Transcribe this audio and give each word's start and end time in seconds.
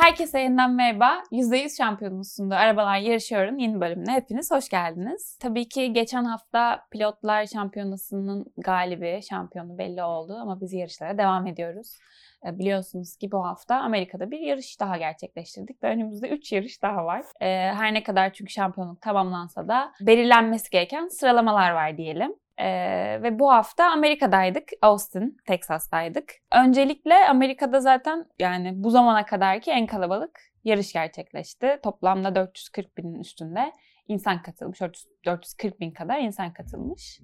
Herkese 0.00 0.40
yeniden 0.40 0.70
merhaba. 0.70 1.22
%100 1.32 1.76
şampiyonusunda 1.76 2.56
Arabalar 2.56 2.98
Yarışıyor'un 2.98 3.58
yeni 3.58 3.80
bölümüne 3.80 4.12
hepiniz 4.12 4.50
hoş 4.50 4.68
geldiniz. 4.68 5.38
Tabii 5.40 5.68
ki 5.68 5.92
geçen 5.92 6.24
hafta 6.24 6.86
pilotlar 6.90 7.46
şampiyonasının 7.46 8.46
galibi, 8.58 9.20
şampiyonu 9.30 9.78
belli 9.78 10.02
oldu 10.02 10.36
ama 10.42 10.60
biz 10.60 10.72
yarışlara 10.72 11.18
devam 11.18 11.46
ediyoruz. 11.46 11.98
E, 12.46 12.58
biliyorsunuz 12.58 13.16
ki 13.16 13.32
bu 13.32 13.44
hafta 13.44 13.76
Amerika'da 13.76 14.30
bir 14.30 14.40
yarış 14.40 14.80
daha 14.80 14.96
gerçekleştirdik 14.96 15.82
ve 15.82 15.88
önümüzde 15.88 16.28
3 16.28 16.52
yarış 16.52 16.82
daha 16.82 17.04
var. 17.04 17.22
E, 17.40 17.46
her 17.72 17.94
ne 17.94 18.02
kadar 18.02 18.32
çünkü 18.32 18.52
şampiyonluk 18.52 19.00
tamamlansa 19.00 19.68
da 19.68 19.92
belirlenmesi 20.00 20.70
gereken 20.70 21.08
sıralamalar 21.08 21.70
var 21.70 21.96
diyelim. 21.96 22.34
Ee, 22.58 23.22
ve 23.22 23.38
bu 23.38 23.52
hafta 23.52 23.90
Amerika'daydık. 23.90 24.68
Austin, 24.82 25.36
Texas'taydık. 25.46 26.32
Öncelikle 26.52 27.28
Amerika'da 27.28 27.80
zaten 27.80 28.26
yani 28.38 28.72
bu 28.74 28.90
zamana 28.90 29.26
kadarki 29.26 29.70
en 29.70 29.86
kalabalık 29.86 30.40
yarış 30.64 30.92
gerçekleşti. 30.92 31.78
Toplamda 31.82 32.34
440 32.34 32.98
binin 32.98 33.20
üstünde 33.20 33.72
insan 34.08 34.42
katılmış. 34.42 34.80
440 35.26 35.80
bin 35.80 35.90
kadar 35.90 36.18
insan 36.18 36.52
katılmış. 36.52 37.20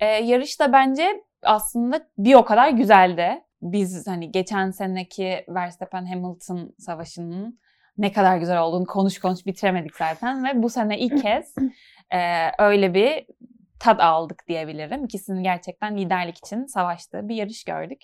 Ee, 0.00 0.06
yarış 0.06 0.60
da 0.60 0.72
bence 0.72 1.24
aslında 1.42 2.06
bir 2.18 2.34
o 2.34 2.44
kadar 2.44 2.68
güzeldi. 2.68 3.42
Biz 3.62 4.06
hani 4.06 4.32
geçen 4.32 4.70
seneki 4.70 5.44
Verstappen 5.48 6.06
Hamilton 6.06 6.74
savaşının 6.78 7.60
ne 7.98 8.12
kadar 8.12 8.36
güzel 8.36 8.60
olduğunu 8.60 8.86
konuş 8.86 9.18
konuş 9.18 9.46
bitiremedik 9.46 9.96
zaten 9.96 10.44
ve 10.44 10.62
bu 10.62 10.68
sene 10.68 10.98
ilk 10.98 11.22
kez 11.22 11.54
e, 12.12 12.18
öyle 12.58 12.94
bir 12.94 13.26
tad 13.80 13.98
aldık 13.98 14.48
diyebilirim. 14.48 15.04
İkisinin 15.04 15.42
gerçekten 15.42 15.98
liderlik 15.98 16.38
için 16.38 16.66
savaştığı 16.66 17.28
bir 17.28 17.34
yarış 17.34 17.64
gördük. 17.64 18.00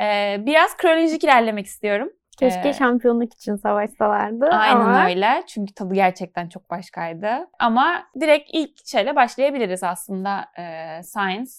Ee, 0.00 0.36
biraz 0.46 0.76
kronolojik 0.76 1.24
ilerlemek 1.24 1.66
istiyorum. 1.66 2.10
Keşke 2.38 2.68
ee, 2.68 2.72
şampiyonluk 2.72 3.34
için 3.34 3.56
savaşsalardı. 3.56 4.46
Aynen 4.46 4.80
ama... 4.80 5.06
öyle. 5.06 5.42
Çünkü 5.46 5.74
tadı 5.74 5.94
gerçekten 5.94 6.48
çok 6.48 6.70
başkaydı. 6.70 7.48
Ama 7.58 8.06
direkt 8.20 8.50
ilk 8.52 8.86
şeyle 8.86 9.16
başlayabiliriz 9.16 9.82
aslında. 9.82 10.46
Ee, 10.58 11.02
Science 11.02 11.50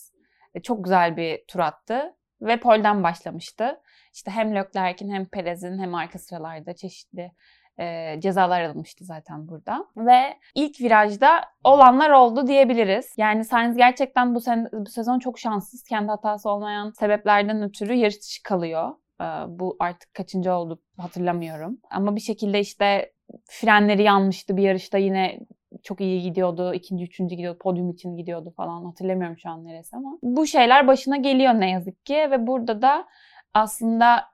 çok 0.64 0.84
güzel 0.84 1.18
bir 1.18 1.44
tur 1.48 1.60
attı 1.60 2.16
ve 2.42 2.60
polden 2.60 3.04
başlamıştı. 3.04 3.80
İşte 4.14 4.32
hem 4.32 4.56
Leclerc'in 4.56 5.12
hem 5.14 5.26
Perez'in 5.26 5.80
hem 5.80 5.96
arka 5.96 6.20
sıralarda 6.20 6.76
çeşitli 6.76 7.32
e, 7.80 8.16
cezalar 8.20 8.62
alınmıştı 8.62 9.06
zaten 9.06 9.48
burada. 9.48 9.86
Ve 9.98 10.38
ilk 10.56 10.82
virajda 10.82 11.42
olanlar 11.64 12.10
oldu 12.10 12.48
diyebiliriz. 12.48 13.14
Yani 13.18 13.46
Sainz 13.46 13.78
gerçekten 13.78 14.36
bu, 14.36 14.42
sen, 14.42 14.70
bu 14.74 14.90
sezon 14.90 15.20
çok 15.20 15.40
şanssız. 15.40 15.84
Kendi 15.84 16.08
hatası 16.08 16.50
olmayan 16.50 16.92
sebeplerden 16.92 17.62
ötürü 17.62 17.94
yarış 17.94 18.22
dışı 18.22 18.44
kalıyor. 18.44 18.90
E, 19.22 19.26
bu 19.48 19.76
artık 19.80 20.14
kaçıncı 20.14 20.54
oldu 20.54 20.82
hatırlamıyorum. 20.98 21.78
Ama 21.92 22.16
bir 22.16 22.22
şekilde 22.22 22.60
işte 22.60 23.14
frenleri 23.46 24.04
yanmıştı 24.04 24.58
bir 24.58 24.64
yarışta 24.64 24.98
yine 24.98 25.40
çok 25.84 26.02
iyi 26.02 26.22
gidiyordu. 26.22 26.74
ikinci, 26.74 27.04
üçüncü 27.04 27.36
gidiyordu. 27.36 27.58
Podyum 27.62 27.90
için 27.90 28.18
gidiyordu 28.18 28.54
falan. 28.58 28.86
Hatırlamıyorum 28.86 29.38
şu 29.38 29.50
an 29.50 29.66
neresi 29.66 29.96
ama. 29.96 30.18
Bu 30.24 30.48
şeyler 30.48 30.88
başına 30.88 31.18
geliyor 31.18 31.54
ne 31.54 31.72
yazık 31.72 32.06
ki 32.06 32.16
ve 32.16 32.48
burada 32.48 32.82
da 32.82 33.08
aslında 33.54 34.32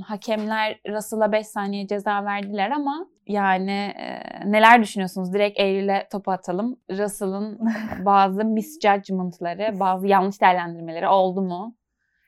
hakemler 0.00 0.80
Russell'a 0.88 1.32
5 1.32 1.46
saniye 1.46 1.86
ceza 1.86 2.24
verdiler 2.24 2.70
ama 2.70 3.06
yani 3.26 3.94
e, 3.98 4.20
neler 4.50 4.82
düşünüyorsunuz? 4.82 5.32
Direkt 5.32 5.60
Eylül'e 5.60 6.08
topu 6.12 6.32
atalım. 6.32 6.80
Russell'ın 6.90 7.60
bazı 8.04 8.44
misjudgment'ları, 8.44 9.80
bazı 9.80 10.06
yanlış 10.06 10.40
değerlendirmeleri 10.40 11.08
oldu 11.08 11.42
mu? 11.42 11.76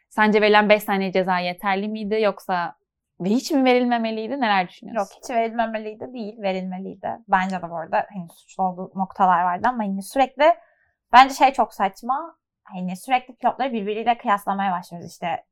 Sence 0.09 0.41
verilen 0.41 0.69
5 0.69 0.83
saniye 0.83 1.13
ceza 1.13 1.39
yeterli 1.39 1.89
miydi 1.89 2.21
yoksa 2.23 2.75
ve 3.21 3.29
hiç 3.29 3.51
mi 3.51 3.65
verilmemeliydi? 3.65 4.41
Neler 4.41 4.69
düşünüyorsun? 4.69 5.15
Yok 5.15 5.23
hiç 5.23 5.31
verilmemeliydi 5.31 6.13
değil, 6.13 6.43
verilmeliydi. 6.43 7.09
Bence 7.29 7.57
de 7.63 7.71
bu 7.71 7.77
arada 7.77 8.07
hani 8.15 8.29
suçlu 8.35 8.65
olduğu 8.65 8.93
noktalar 8.95 9.43
vardı 9.43 9.69
ama 9.69 9.85
hani 9.85 10.03
sürekli 10.03 10.45
bence 11.13 11.35
şey 11.35 11.53
çok 11.53 11.75
saçma. 11.75 12.37
Hani 12.65 12.97
sürekli 12.97 13.35
pilotları 13.35 13.73
birbiriyle 13.73 14.19
kıyaslamaya 14.19 14.73
başlıyoruz. 14.73 15.11
İşte 15.11 15.45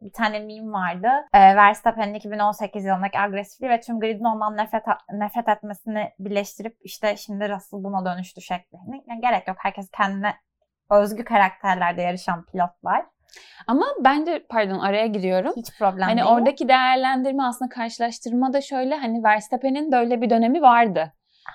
bir 0.00 0.12
tane 0.12 0.38
meme 0.38 0.72
vardı. 0.72 1.08
E, 1.34 1.56
Verstappen'in 1.56 2.14
2018 2.14 2.84
yılındaki 2.84 3.18
agresifliği 3.18 3.70
ve 3.70 3.80
tüm 3.80 4.00
gridin 4.00 4.24
ondan 4.24 4.56
nefret 4.56 4.82
nefret 5.12 5.48
etmesini 5.48 6.10
birleştirip 6.18 6.76
işte 6.82 7.16
şimdi 7.16 7.48
Russell 7.48 7.84
buna 7.84 8.04
dönüştü 8.04 8.40
şeklinde. 8.40 8.96
Yani 9.08 9.20
gerek 9.20 9.48
yok. 9.48 9.56
Herkes 9.60 9.90
kendine 9.90 10.34
özgü 10.90 11.24
karakterlerde 11.24 12.02
yarışan 12.02 12.44
pilotlar. 12.44 13.06
Ama 13.66 13.86
bence 14.04 14.46
pardon 14.50 14.78
araya 14.78 15.06
giriyorum. 15.06 15.52
Hiç 15.56 15.78
problem 15.78 16.08
hani 16.08 16.20
değil. 16.20 16.28
oradaki 16.28 16.68
değerlendirme 16.68 17.42
aslında 17.42 17.68
karşılaştırma 17.68 18.52
da 18.52 18.60
şöyle 18.60 18.96
hani 18.96 19.24
Verstappen'in 19.24 19.92
de 19.92 19.96
öyle 19.96 20.20
bir 20.20 20.30
dönemi 20.30 20.62
vardı. 20.62 21.12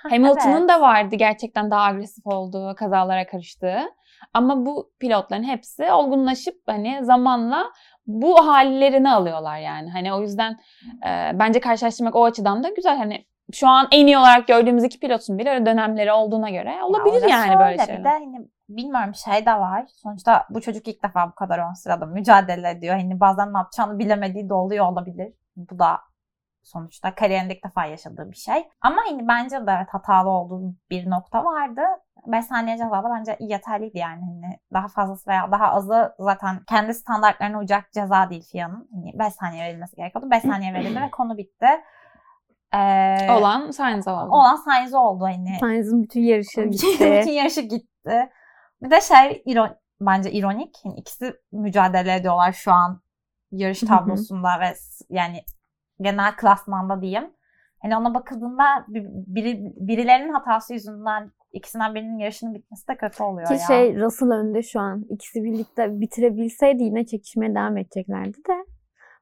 Hamilton'ın 0.09 0.59
evet. 0.59 0.70
da 0.70 0.82
vardı 0.82 1.16
gerçekten 1.16 1.72
daha 1.72 1.82
agresif 1.82 2.28
olduğu, 2.28 2.76
kazalara 2.76 3.28
karıştığı. 3.28 3.80
Ama 4.34 4.66
bu 4.66 4.92
pilotların 5.00 5.44
hepsi 5.44 5.92
olgunlaşıp 5.92 6.56
hani 6.68 7.00
zamanla 7.02 7.72
bu 8.08 8.47
hallerini 8.47 9.12
alıyorlar 9.12 9.58
yani. 9.58 9.91
Hani 9.91 10.14
o 10.14 10.22
yüzden 10.22 10.59
e, 11.06 11.40
bence 11.40 11.59
karşılaştırmak 11.59 12.16
o 12.16 12.25
açıdan 12.25 12.64
da 12.64 12.69
güzel. 12.69 12.97
Hani 12.97 13.25
şu 13.53 13.68
an 13.68 13.88
en 13.91 14.08
iyi 14.08 14.18
olarak 14.18 14.47
gördüğümüz 14.47 14.84
iki 14.84 15.00
pilotun 15.00 15.38
bile 15.38 15.66
dönemleri 15.66 16.12
olduğuna 16.12 16.50
göre 16.50 16.84
olabilir 16.84 17.22
ya 17.22 17.28
yani 17.30 17.59
böyle 17.59 17.78
şeyler. 17.78 18.00
Bir 18.00 18.03
de 18.03 18.09
hani 18.09 18.47
bilmiyorum 18.69 19.16
şey 19.16 19.46
de 19.46 19.53
var. 19.53 19.86
Sonuçta 19.88 20.46
bu 20.50 20.62
çocuk 20.62 20.88
ilk 20.88 21.03
defa 21.03 21.28
bu 21.28 21.36
kadar 21.36 21.69
ön 21.69 21.74
sırada 21.74 22.06
mücadele 22.06 22.69
ediyor. 22.69 22.96
Hani 22.96 23.19
bazen 23.19 23.53
ne 23.53 23.58
yapacağını 23.58 24.00
bilemediği 24.00 24.50
de 24.50 24.53
oluyor 24.53 24.85
olabilir. 24.91 25.34
Bu 25.56 25.80
da 25.80 26.00
sonuçta 26.63 27.16
kariyerinde 27.16 27.56
ilk 27.56 27.66
defa 27.66 27.85
yaşadığı 27.85 28.31
bir 28.31 28.35
şey. 28.35 28.68
Ama 28.81 29.01
hani 29.07 29.28
bence 29.28 29.56
de 29.56 29.72
evet 29.78 29.88
hatalı 29.90 30.29
olduğu 30.29 30.75
bir 30.90 31.09
nokta 31.09 31.46
vardı. 31.46 31.81
5 32.28 32.46
saniye 32.46 32.78
ceza 32.78 33.03
da 33.03 33.09
bence 33.18 33.38
yeterliydi 33.40 33.97
yani. 33.97 34.22
Hani 34.22 34.59
daha 34.73 34.88
fazlası 34.88 35.29
veya 35.29 35.52
daha 35.52 35.68
azı 35.68 36.16
zaten 36.19 36.59
kendi 36.69 36.94
standartlarına 36.94 37.57
uyacak 37.57 37.91
ceza 37.91 38.29
değil 38.29 38.44
FIA'nın. 38.52 38.90
Hani 38.94 39.12
5 39.19 39.34
saniye 39.34 39.66
verilmesi 39.66 39.96
gerekiyordu. 39.96 40.31
5 40.31 40.41
saniye 40.41 40.73
verildi 40.73 41.02
ve 41.02 41.12
konu 41.12 41.38
bitti. 41.38 41.68
Ee, 42.73 43.31
olan 43.31 43.72
Sainz 43.72 44.07
oldu. 44.07 44.29
Olan 44.31 44.56
Sainz 44.56 44.94
oldu 44.94 45.23
hani. 45.23 45.57
Sainz'ın 45.59 46.03
bütün 46.03 46.22
yarışı 46.22 46.62
gitti. 46.62 46.88
bütün 47.00 47.31
yarışı 47.31 47.62
gitti. 47.62 48.29
Bir 48.81 48.91
de 48.91 49.02
şey 49.02 49.44
iron, 49.46 49.75
bence 50.02 50.31
ironik. 50.31 50.85
Yani 50.85 51.00
ikisi 51.00 51.34
mücadele 51.52 52.16
ediyorlar 52.16 52.52
şu 52.52 52.72
an 52.72 53.02
yarış 53.52 53.79
tablosunda 53.79 54.59
ve 54.59 54.73
yani 55.09 55.44
genel 56.03 56.36
klasmanda 56.36 57.02
diyeyim. 57.02 57.31
Hani 57.81 57.97
ona 57.97 58.14
bakıldığında 58.14 58.86
biri, 59.28 59.74
birilerinin 59.75 60.34
hatası 60.34 60.74
yüzünden 60.74 61.31
ikisinden 61.53 61.96
birinin 61.96 62.18
yarışının 62.18 62.53
bitmesi 62.53 62.88
de 62.88 62.97
kötü 62.97 63.24
oluyor 63.24 63.47
Ki 63.47 63.53
ya. 63.53 63.59
şey 63.59 63.96
Russell 63.96 64.31
önde 64.31 64.62
şu 64.62 64.80
an. 64.80 65.06
İkisi 65.09 65.44
birlikte 65.44 66.00
bitirebilseydi 66.02 66.84
yine 66.84 67.06
çekişmeye 67.06 67.56
devam 67.56 67.78
edeceklerdi 67.78 68.38
de. 68.38 68.66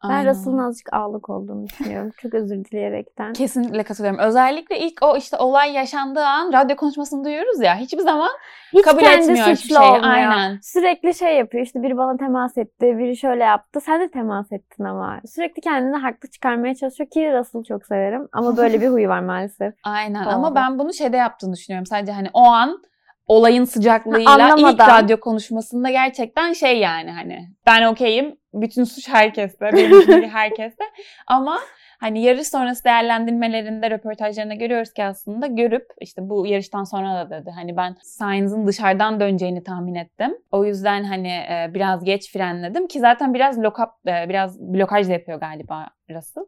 Ben 0.09 0.29
Russell'ın 0.29 0.57
azıcık 0.57 0.94
ağlık 0.94 1.29
olduğunu 1.29 1.67
düşünüyorum. 1.67 2.12
Çok 2.22 2.34
özür 2.34 2.66
dileyerekten. 2.66 3.34
Kesinlikle 3.34 3.84
katılıyorum. 3.84 4.19
Özellikle 4.19 4.79
ilk 4.79 5.00
o 5.01 5.17
işte 5.17 5.38
olay 5.38 5.73
yaşandığı 5.73 6.25
an 6.25 6.53
radyo 6.53 6.75
konuşmasını 6.75 7.23
duyuyoruz 7.25 7.62
ya. 7.62 7.75
Hiçbir 7.75 8.00
zaman 8.01 8.29
Hiç 8.73 8.81
kabul 8.81 9.00
kendi 9.00 9.22
etmiyor 9.22 9.47
hiçbir 9.47 9.75
şey. 9.75 9.78
Olmuyor. 9.88 10.03
Aynen. 10.03 10.59
Sürekli 10.63 11.13
şey 11.13 11.38
yapıyor. 11.38 11.63
İşte 11.66 11.84
biri 11.84 11.97
bana 11.97 12.17
temas 12.17 12.57
etti, 12.57 12.97
biri 12.97 13.17
şöyle 13.17 13.44
yaptı. 13.44 13.81
Sen 13.81 14.01
de 14.01 14.12
temas 14.12 14.51
ettin 14.51 14.84
ama. 14.84 15.22
Sürekli 15.35 15.62
kendini 15.62 15.95
haklı 15.95 16.29
çıkarmaya 16.29 16.75
çalışıyor 16.75 17.09
ki 17.09 17.33
Russell'ı 17.33 17.63
çok 17.63 17.85
severim. 17.85 18.28
Ama 18.31 18.57
böyle 18.57 18.81
bir 18.81 18.88
huyu 18.89 19.09
var 19.09 19.19
maalesef. 19.19 19.73
Aynen 19.83 20.25
Doğru. 20.25 20.33
ama 20.33 20.56
ben 20.56 20.79
bunu 20.79 20.94
şeyde 20.94 21.18
yaptığını 21.18 21.53
düşünüyorum. 21.53 21.85
Sadece 21.85 22.12
hani 22.12 22.28
o 22.33 22.41
an 22.44 22.81
olayın 23.28 23.66
sıcaklığıyla 23.66 24.31
Anlamadan. 24.31 24.73
ilk 24.73 24.79
radyo 24.79 25.19
konuşmasında 25.19 25.89
gerçekten 25.89 26.53
şey 26.53 26.79
yani 26.79 27.12
hani 27.12 27.47
ben 27.66 27.83
okeyim 27.83 28.35
bütün 28.53 28.84
suç 28.84 29.09
herkeste 29.09 29.69
benim 29.73 30.29
herkeste 30.29 30.84
ama 31.28 31.59
hani 32.00 32.22
yarış 32.22 32.47
sonrası 32.47 32.84
değerlendirmelerinde 32.84 33.92
röportajlarında 33.92 34.53
görüyoruz 34.53 34.94
ki 34.94 35.03
aslında 35.03 35.48
görüp 35.48 35.86
işte 36.01 36.30
bu 36.30 36.48
yarıştan 36.48 36.83
sonra 36.83 37.15
da 37.15 37.30
dedi 37.30 37.51
hani 37.56 37.77
ben 37.77 37.95
Sainz'ın 38.03 38.68
dışarıdan 38.68 39.19
döneceğini 39.19 39.63
tahmin 39.63 39.95
ettim. 39.95 40.38
O 40.51 40.65
yüzden 40.65 41.03
hani 41.03 41.27
e, 41.27 41.71
biraz 41.74 42.03
geç 42.03 42.33
frenledim 42.33 42.88
ki 42.88 43.00
zaten 43.00 43.33
biraz 43.33 43.59
lock 43.59 43.80
up, 43.80 43.89
e, 44.07 44.30
biraz 44.30 44.59
blokaj 44.59 45.07
da 45.07 45.12
yapıyor 45.12 45.39
galiba 45.39 45.88
Russell. 46.09 46.44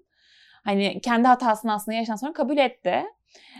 Hani 0.64 1.02
kendi 1.02 1.28
hatasını 1.28 1.74
aslında 1.74 1.96
yarıştan 1.96 2.16
sonra 2.16 2.34
kabul 2.34 2.58
etti. 2.58 3.04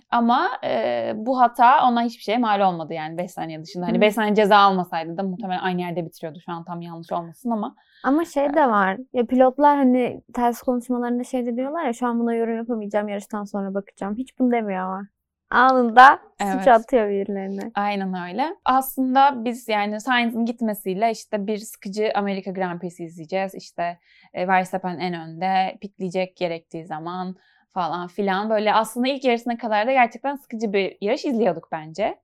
Ama 0.10 0.48
e, 0.64 1.14
bu 1.16 1.40
hata 1.40 1.88
ona 1.88 2.04
hiçbir 2.04 2.24
şeye 2.24 2.38
mal 2.38 2.62
olmadı 2.62 2.94
yani 2.94 3.18
5 3.18 3.32
saniye 3.32 3.64
dışında. 3.64 3.86
Hani 3.86 4.02
5 4.02 4.14
saniye 4.14 4.36
ceza 4.36 4.58
almasaydı 4.58 5.18
da 5.18 5.24
muhtemelen 5.24 5.60
aynı 5.60 5.82
yerde 5.82 6.06
bitiriyordu. 6.06 6.40
Şu 6.46 6.52
an 6.52 6.64
tam 6.66 6.82
yanlış 6.82 7.12
olmasın 7.12 7.50
ama. 7.52 7.76
Ama 8.04 8.26
şey 8.26 8.54
de 8.54 8.68
var. 8.68 8.98
Ya 9.14 9.26
pilotlar 9.26 9.78
hani 9.78 10.22
ters 10.34 10.62
konuşmalarında 10.62 11.24
şey 11.24 11.46
de 11.46 11.56
diyorlar 11.56 11.86
ya 11.86 11.94
şu 11.94 12.08
an 12.08 12.20
buna 12.20 12.34
yorum 12.34 12.58
yapamayacağım 12.58 13.08
yarıştan 13.08 13.44
sonra 13.44 13.74
bakacağım. 13.74 14.16
Hiç 14.18 14.40
bunu 14.40 14.52
demiyor 14.52 14.80
ama 14.80 15.08
anında 15.54 16.20
evet. 16.40 16.54
suç 16.54 16.68
atıyor 16.68 17.10
birilerine. 17.10 17.72
Aynen 17.76 18.30
öyle. 18.30 18.56
Aslında 18.66 19.46
biz 19.46 19.68
yani 19.68 20.02
Sainz'in 20.02 20.46
gitmesiyle 20.46 21.12
işte 21.12 21.48
bir 21.48 21.58
sıkıcı 21.58 22.12
Amerika 22.16 22.52
Grand 22.52 22.80
Prix'si 22.80 23.04
izleyeceğiz. 23.04 23.56
İşte 23.56 24.00
e, 24.34 24.48
Verstappen 24.48 25.00
en 25.00 25.14
önde, 25.14 25.78
pitleyecek 25.82 26.38
gerektiği 26.38 26.86
zaman 26.86 27.36
falan 27.74 28.08
filan. 28.08 28.50
Böyle 28.50 28.74
aslında 28.74 29.08
ilk 29.08 29.24
yarısına 29.24 29.58
kadar 29.58 29.88
da 29.88 29.92
gerçekten 29.92 30.36
sıkıcı 30.36 30.74
bir 30.74 30.98
yarış 31.02 31.26
izliyorduk 31.26 31.70
bence. 31.72 32.20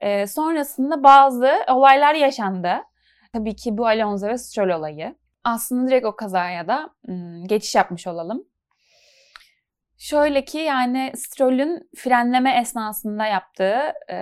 Ee, 0.00 0.26
sonrasında 0.26 1.02
bazı 1.02 1.50
olaylar 1.68 2.14
yaşandı. 2.14 2.72
Tabii 3.32 3.56
ki 3.56 3.78
bu 3.78 3.86
Alonso 3.86 4.28
ve 4.28 4.38
Stroll 4.38 4.70
olayı. 4.78 5.14
Aslında 5.44 5.88
direkt 5.88 6.06
o 6.06 6.16
kazaya 6.16 6.68
da 6.68 6.90
geçiş 7.46 7.74
yapmış 7.74 8.06
olalım. 8.06 8.44
Şöyle 10.02 10.44
ki 10.44 10.58
yani 10.58 11.12
Stroll'ün 11.16 11.90
frenleme 11.96 12.60
esnasında 12.60 13.26
yaptığı, 13.26 13.80
e, 14.08 14.16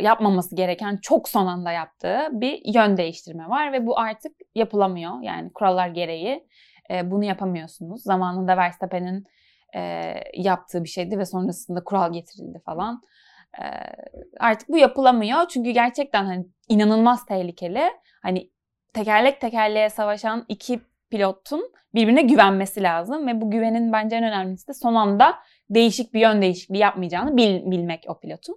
yapmaması 0.00 0.56
gereken 0.56 0.96
çok 1.02 1.28
son 1.28 1.46
anda 1.46 1.72
yaptığı 1.72 2.28
bir 2.32 2.60
yön 2.74 2.96
değiştirme 2.96 3.48
var 3.48 3.72
ve 3.72 3.86
bu 3.86 3.98
artık 3.98 4.32
yapılamıyor. 4.54 5.22
Yani 5.22 5.52
kurallar 5.52 5.88
gereği 5.88 6.46
e, 6.90 7.10
bunu 7.10 7.24
yapamıyorsunuz. 7.24 8.02
Zamanında 8.02 8.56
Verstappen'in 8.56 9.26
e, 9.76 10.14
yaptığı 10.34 10.84
bir 10.84 10.88
şeydi 10.88 11.18
ve 11.18 11.24
sonrasında 11.24 11.84
kural 11.84 12.12
getirildi 12.12 12.58
falan. 12.66 13.02
E, 13.58 13.64
artık 14.38 14.68
bu 14.68 14.78
yapılamıyor 14.78 15.48
çünkü 15.48 15.70
gerçekten 15.70 16.24
hani 16.24 16.46
inanılmaz 16.68 17.26
tehlikeli. 17.26 17.82
Hani 18.22 18.50
tekerlek 18.94 19.40
tekerleğe 19.40 19.90
savaşan 19.90 20.44
iki 20.48 20.80
pilotun 21.10 21.72
birbirine 21.94 22.22
güvenmesi 22.22 22.82
lazım 22.82 23.26
ve 23.26 23.40
bu 23.40 23.50
güvenin 23.50 23.92
bence 23.92 24.16
en 24.16 24.24
önemlisi 24.24 24.68
de 24.68 24.74
son 24.74 24.94
anda 24.94 25.38
değişik 25.70 26.14
bir 26.14 26.20
yön 26.20 26.42
değişikliği 26.42 26.78
yapmayacağını 26.78 27.36
bil, 27.36 27.70
bilmek 27.70 28.04
o 28.08 28.20
pilotun. 28.20 28.56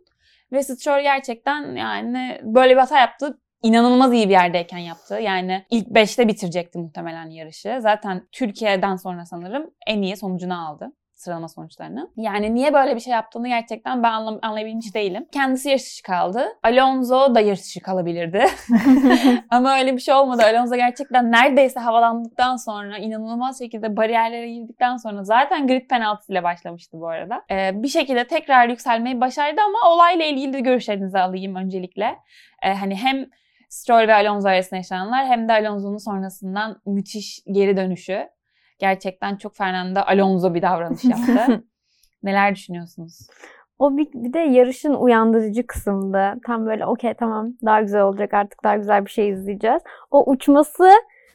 Ve 0.51 0.63
Stroll 0.63 1.01
gerçekten 1.01 1.75
yani 1.75 2.41
böyle 2.43 2.73
bir 2.73 2.79
hata 2.79 2.99
yaptı. 2.99 3.39
İnanılmaz 3.63 4.13
iyi 4.13 4.25
bir 4.25 4.33
yerdeyken 4.33 4.77
yaptı. 4.77 5.19
Yani 5.19 5.65
ilk 5.69 5.87
5'te 5.87 6.27
bitirecekti 6.27 6.79
muhtemelen 6.79 7.29
yarışı. 7.29 7.79
Zaten 7.81 8.27
Türkiye'den 8.31 8.95
sonra 8.95 9.25
sanırım 9.25 9.71
en 9.87 10.01
iyi 10.01 10.17
sonucunu 10.17 10.67
aldı 10.67 10.91
sıralama 11.23 11.47
sonuçlarını. 11.47 12.09
Yani 12.17 12.55
niye 12.55 12.73
böyle 12.73 12.95
bir 12.95 12.99
şey 12.99 13.13
yaptığını 13.13 13.47
gerçekten 13.47 14.03
ben 14.03 14.11
anlam- 14.11 14.39
anlayabilmiş 14.41 14.95
değilim. 14.95 15.25
Kendisi 15.31 15.69
yarış 15.69 15.83
dışı 15.83 16.03
kaldı. 16.03 16.45
Alonso 16.63 17.35
da 17.35 17.39
yarış 17.39 17.63
dışı 17.63 17.79
kalabilirdi. 17.79 18.45
Ama 19.49 19.77
öyle 19.79 19.93
bir 19.93 20.01
şey 20.01 20.13
olmadı. 20.13 20.43
Alonso 20.43 20.75
gerçekten 20.75 21.31
neredeyse 21.31 21.79
havalandıktan 21.79 22.55
sonra 22.55 22.97
inanılmaz 22.97 23.59
şekilde 23.59 23.97
bariyerlere 23.97 24.53
girdikten 24.53 24.97
sonra 24.97 25.23
zaten 25.23 25.67
grid 25.67 25.87
penaltısıyla 25.89 26.43
başlamıştı 26.43 26.99
bu 26.99 27.07
arada. 27.07 27.41
Ee, 27.51 27.71
bir 27.83 27.87
şekilde 27.87 28.27
tekrar 28.27 28.69
yükselmeyi 28.69 29.21
başardı 29.21 29.61
ama 29.61 29.93
olayla 29.93 30.25
ilgili 30.25 30.53
de 30.53 30.59
görüşlerinizi 30.59 31.19
alayım 31.19 31.55
öncelikle. 31.55 32.15
Ee, 32.63 32.73
hani 32.73 32.95
hem 32.95 33.25
Stroll 33.69 34.07
ve 34.07 34.13
Alonso 34.13 34.47
arasında 34.47 34.75
yaşananlar 34.75 35.25
hem 35.25 35.47
de 35.47 35.53
Alonso'nun 35.53 35.97
sonrasından 35.97 36.81
müthiş 36.85 37.39
geri 37.51 37.77
dönüşü 37.77 38.29
gerçekten 38.83 39.35
çok 39.35 39.55
Fernando 39.55 39.99
Alonso 39.99 40.53
bir 40.53 40.61
davranış 40.61 41.05
yaptı. 41.05 41.63
Neler 42.23 42.55
düşünüyorsunuz? 42.55 43.27
O 43.79 43.97
bir, 43.97 44.07
bir 44.13 44.33
de 44.33 44.39
yarışın 44.39 44.93
uyandırıcı 44.93 45.67
kısımdı. 45.67 46.33
Tam 46.45 46.65
böyle 46.65 46.85
okey 46.85 47.13
tamam 47.13 47.53
daha 47.65 47.81
güzel 47.81 48.01
olacak 48.01 48.33
artık 48.33 48.63
daha 48.63 48.77
güzel 48.77 49.05
bir 49.05 49.09
şey 49.09 49.29
izleyeceğiz. 49.29 49.81
O 50.11 50.31
uçması 50.31 50.89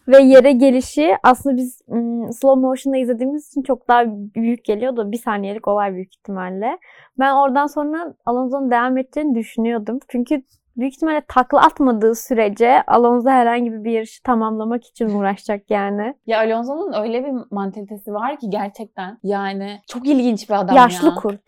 ve 0.09 0.19
yere 0.23 0.53
gelişi 0.53 1.17
aslında 1.23 1.57
biz 1.57 1.81
ım, 1.91 2.33
slow 2.33 2.61
motion'da 2.61 2.97
izlediğimiz 2.97 3.49
için 3.49 3.63
çok 3.63 3.89
daha 3.89 4.05
büyük 4.07 4.65
geliyordu. 4.65 5.13
Bir 5.13 5.19
saniyelik 5.19 5.69
olay 5.69 5.95
büyük 5.95 6.17
ihtimalle. 6.17 6.79
Ben 7.19 7.35
oradan 7.35 7.67
sonra 7.67 8.15
Alonso'nun 8.27 8.71
devam 8.71 8.99
edeceğini 8.99 9.35
düşünüyordum. 9.35 9.99
Çünkü 10.09 10.43
büyük 10.79 10.95
ihtimalle 10.95 11.23
takla 11.29 11.61
atmadığı 11.61 12.15
sürece 12.15 12.83
Alonso 12.87 13.31
herhangi 13.31 13.85
bir 13.85 13.91
yarışı 13.91 14.23
tamamlamak 14.23 14.87
için 14.87 15.09
uğraşacak 15.09 15.71
yani. 15.71 16.15
Ya 16.27 16.39
Alonso'nun 16.39 17.03
öyle 17.03 17.25
bir 17.25 17.33
mantalitesi 17.51 18.15
var 18.15 18.41
ki 18.41 18.51
gerçekten 18.51 19.19
yani 19.23 19.81
çok 19.87 20.07
ilginç 20.07 20.49
bir 20.49 20.55
adam 20.55 20.77
Yaşlı 20.77 21.09
ya. 21.09 21.15
kurt. 21.15 21.43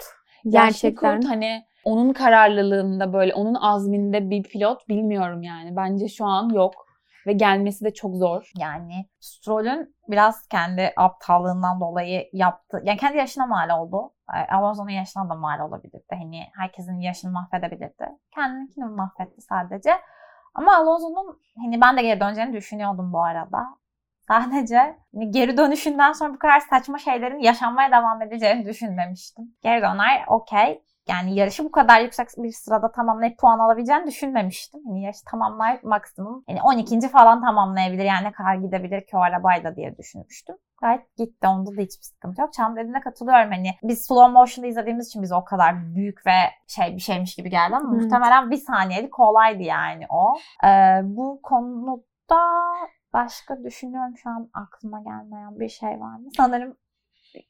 Gerçekten. 0.44 0.50
Gerçekten. 0.50 1.20
kurt 1.20 1.30
hani 1.30 1.62
onun 1.84 2.12
kararlılığında 2.12 3.12
böyle 3.12 3.34
onun 3.34 3.54
azminde 3.54 4.30
bir 4.30 4.42
pilot 4.42 4.88
bilmiyorum 4.88 5.42
yani. 5.42 5.76
Bence 5.76 6.08
şu 6.08 6.24
an 6.24 6.48
yok 6.48 6.89
ve 7.26 7.32
gelmesi 7.32 7.84
de 7.84 7.94
çok 7.94 8.16
zor. 8.16 8.50
Yani 8.58 9.06
Stroll'ün 9.20 9.96
biraz 10.08 10.48
kendi 10.48 10.92
aptallığından 10.96 11.80
dolayı 11.80 12.30
yaptı. 12.32 12.80
Yani 12.84 12.98
kendi 12.98 13.18
yaşına 13.18 13.46
mal 13.46 13.80
oldu. 13.80 14.12
Ee, 14.34 14.54
Alonso'nun 14.54 14.90
yaşına 14.90 15.30
da 15.30 15.34
mal 15.34 15.60
olabilirdi. 15.60 16.06
Hani 16.10 16.42
herkesin 16.58 17.00
yaşını 17.00 17.30
mahvedebilirdi. 17.30 18.06
Kendininkini 18.34 18.84
mahvetti 18.84 19.40
sadece. 19.40 19.90
Ama 20.54 20.76
Alonso'nun 20.76 21.40
hani 21.56 21.80
ben 21.80 21.96
de 21.96 22.02
geri 22.02 22.20
döneceğini 22.20 22.52
düşünüyordum 22.52 23.12
bu 23.12 23.22
arada. 23.22 23.80
Sadece 24.28 24.96
hani 25.14 25.30
geri 25.30 25.56
dönüşünden 25.56 26.12
sonra 26.12 26.34
bu 26.34 26.38
kadar 26.38 26.60
saçma 26.60 26.98
şeylerin 26.98 27.38
yaşanmaya 27.38 27.90
devam 27.90 28.22
edeceğini 28.22 28.66
düşünmemiştim. 28.66 29.44
Geri 29.62 29.82
döner 29.82 30.24
okey. 30.28 30.82
Yani 31.10 31.34
yarışı 31.34 31.64
bu 31.64 31.70
kadar 31.70 32.00
yüksek 32.00 32.28
bir 32.36 32.52
sırada 32.52 32.92
tamamlayıp 32.92 33.38
puan 33.38 33.58
alabileceğini 33.58 34.06
düşünmemiştim. 34.06 34.80
Hani 34.86 35.02
yarışı 35.02 35.24
tamamlar 35.24 35.80
maksimum. 35.82 36.44
Yani 36.48 36.62
12. 36.62 37.08
falan 37.08 37.40
tamamlayabilir. 37.40 38.04
Yani 38.04 38.24
ne 38.24 38.32
kadar 38.32 38.54
gidebilir 38.54 39.06
ki 39.06 39.16
o 39.16 39.20
arabayla 39.20 39.76
diye 39.76 39.96
düşünmüştüm. 39.98 40.56
Gayet 40.80 41.16
gitti. 41.16 41.46
Onda 41.46 41.70
da 41.70 41.80
hiçbir 41.80 42.04
sıkıntı 42.04 42.40
yok. 42.40 42.52
Çam 42.52 42.76
dediğine 42.76 43.00
katılıyorum. 43.00 43.50
Hani 43.52 43.70
biz 43.82 44.06
slow 44.06 44.32
motion'da 44.32 44.66
izlediğimiz 44.68 45.08
için 45.08 45.22
bize 45.22 45.34
o 45.34 45.44
kadar 45.44 45.94
büyük 45.94 46.26
ve 46.26 46.38
şey 46.66 46.94
bir 46.94 47.00
şeymiş 47.00 47.34
gibi 47.34 47.50
geldi 47.50 47.76
ama 47.76 47.90
Evet. 47.94 48.02
muhtemelen 48.02 48.50
bir 48.50 48.56
saniyelik 48.56 49.18
olaydı 49.20 49.62
yani 49.62 50.06
o. 50.10 50.34
Ee, 50.64 51.00
bu 51.04 51.40
konuda 51.42 52.40
başka 53.12 53.64
düşünüyorum 53.64 54.16
şu 54.16 54.30
an 54.30 54.50
aklıma 54.54 55.00
gelmeyen 55.02 55.60
bir 55.60 55.68
şey 55.68 55.88
var 55.88 56.16
mı? 56.16 56.28
Sanırım 56.36 56.76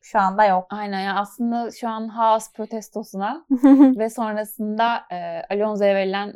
şu 0.02 0.20
anda 0.20 0.44
yok. 0.44 0.66
Aynen 0.70 1.00
ya 1.00 1.14
aslında 1.14 1.70
şu 1.70 1.88
an 1.88 2.08
Haas 2.08 2.52
protestosuna 2.52 3.44
ve 3.98 4.10
sonrasında 4.10 5.02
e, 5.10 5.42
Alonso'ya 5.54 5.94
verilen 5.94 6.34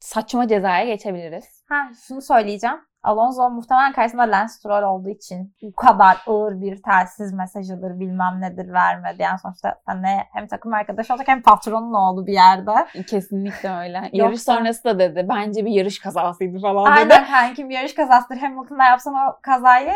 saçma 0.00 0.48
cezaya 0.48 0.84
geçebiliriz. 0.84 1.64
Ha 1.68 1.90
şunu 2.06 2.22
söyleyeceğim. 2.22 2.76
Alonso 3.04 3.50
muhtemelen 3.50 3.92
karşısında 3.92 4.22
Lance 4.22 4.52
Stroll 4.52 4.82
olduğu 4.82 5.08
için 5.08 5.54
bu 5.62 5.72
kadar 5.74 6.16
ağır 6.26 6.60
bir 6.60 6.82
telsiz 6.82 7.32
mesajıdır 7.32 8.00
bilmem 8.00 8.40
nedir 8.40 8.72
vermedi. 8.72 9.22
Yani 9.22 9.38
sonuçta 9.38 9.80
ne 10.00 10.24
hem 10.32 10.46
takım 10.46 10.74
arkadaşı 10.74 11.12
olacak 11.12 11.28
hem 11.28 11.42
patronun 11.42 11.94
oldu 11.94 12.26
bir 12.26 12.32
yerde. 12.32 13.02
Kesinlikle 13.06 13.70
öyle. 13.70 13.98
Yarış 14.12 14.38
Yoksa- 14.38 14.54
sonrası 14.54 14.84
da 14.84 14.98
dedi. 14.98 15.28
Dedi 15.54 15.70
yarış 15.70 15.98
kazasıydı 15.98 16.60
falan 16.60 16.96
dedi. 16.96 17.14
Aynen 17.14 17.26
kankim 17.26 17.70
yarış 17.70 17.94
kazasıdır. 17.94 18.36
Hamilton'da 18.36 18.84
yapsan 18.84 19.14
o 19.14 19.38
kazayı 19.42 19.92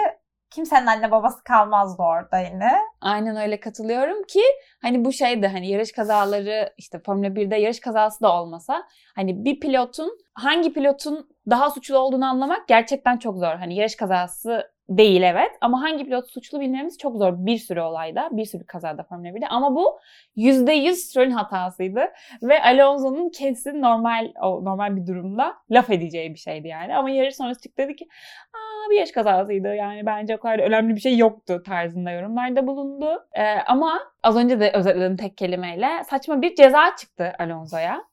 kimsenin 0.51 0.87
anne 0.87 1.11
babası 1.11 1.45
kalmazdı 1.45 2.03
orada 2.03 2.39
yine. 2.39 2.71
Aynen 3.01 3.37
öyle 3.37 3.61
katılıyorum 3.61 4.23
ki 4.23 4.43
hani 4.83 5.05
bu 5.05 5.13
şey 5.13 5.43
de 5.43 5.49
hani 5.49 5.69
yarış 5.69 5.93
kazaları 5.93 6.75
işte 6.77 6.99
Formula 6.99 7.27
1'de 7.27 7.57
yarış 7.57 7.81
kazası 7.81 8.21
da 8.21 8.41
olmasa 8.41 8.83
hani 9.15 9.45
bir 9.45 9.61
pilotun 9.61 10.19
hangi 10.35 10.73
pilotun 10.73 11.29
daha 11.51 11.71
suçlu 11.71 11.99
olduğunu 11.99 12.25
anlamak 12.25 12.69
gerçekten 12.69 13.17
çok 13.17 13.39
zor. 13.39 13.55
Hani 13.55 13.75
yarış 13.75 13.97
kazası 13.97 14.71
değil 14.89 15.23
evet. 15.23 15.51
Ama 15.61 15.83
hangi 15.83 16.05
pilot 16.05 16.31
suçlu 16.31 16.61
bilmemiz 16.61 16.99
çok 16.99 17.17
zor. 17.17 17.47
Bir 17.47 17.59
sürü 17.59 17.81
olayda, 17.81 18.29
bir 18.33 18.45
sürü 18.45 18.67
kazada 18.67 19.03
Formula 19.03 19.29
1'de 19.29 19.49
ama 19.49 19.75
bu 19.75 20.01
%100 20.37 20.93
Stroll'ün 20.93 21.31
hatasıydı. 21.31 22.01
Ve 22.43 22.63
Alonso'nun 22.63 23.31
kesin 23.31 23.83
normal 23.83 24.33
normal 24.43 24.97
bir 24.97 25.07
durumda 25.07 25.55
laf 25.71 25.91
edeceği 25.91 26.31
bir 26.35 26.39
şeydi 26.39 26.69
yani. 26.69 26.97
Ama 26.97 27.11
yarış 27.11 27.37
sonrası 27.37 27.61
çıktı 27.61 27.83
dedi 27.83 27.97
ki 27.97 28.09
Aa, 28.55 28.68
bir 28.91 28.97
yarış 28.97 29.13
kazasıydı. 29.13 29.75
Yani 29.75 30.07
bence 30.07 30.37
o 30.37 30.41
kadar 30.41 30.59
da 30.59 30.63
önemli 30.63 30.97
bir 30.97 31.01
şey 31.01 31.19
yoktu 31.19 31.63
tarzında 31.67 32.11
yorumlarda 32.11 32.67
bulundu. 32.67 33.27
Ee, 33.35 33.45
ama 33.67 34.01
az 34.23 34.37
önce 34.37 34.61
de 34.61 34.73
özetledim 34.75 35.17
tek 35.17 35.37
kelimeyle. 35.37 36.05
Saçma 36.05 36.43
bir 36.43 36.55
ceza 36.55 36.97
çıktı 36.97 37.33
Alonso'ya. 37.39 38.05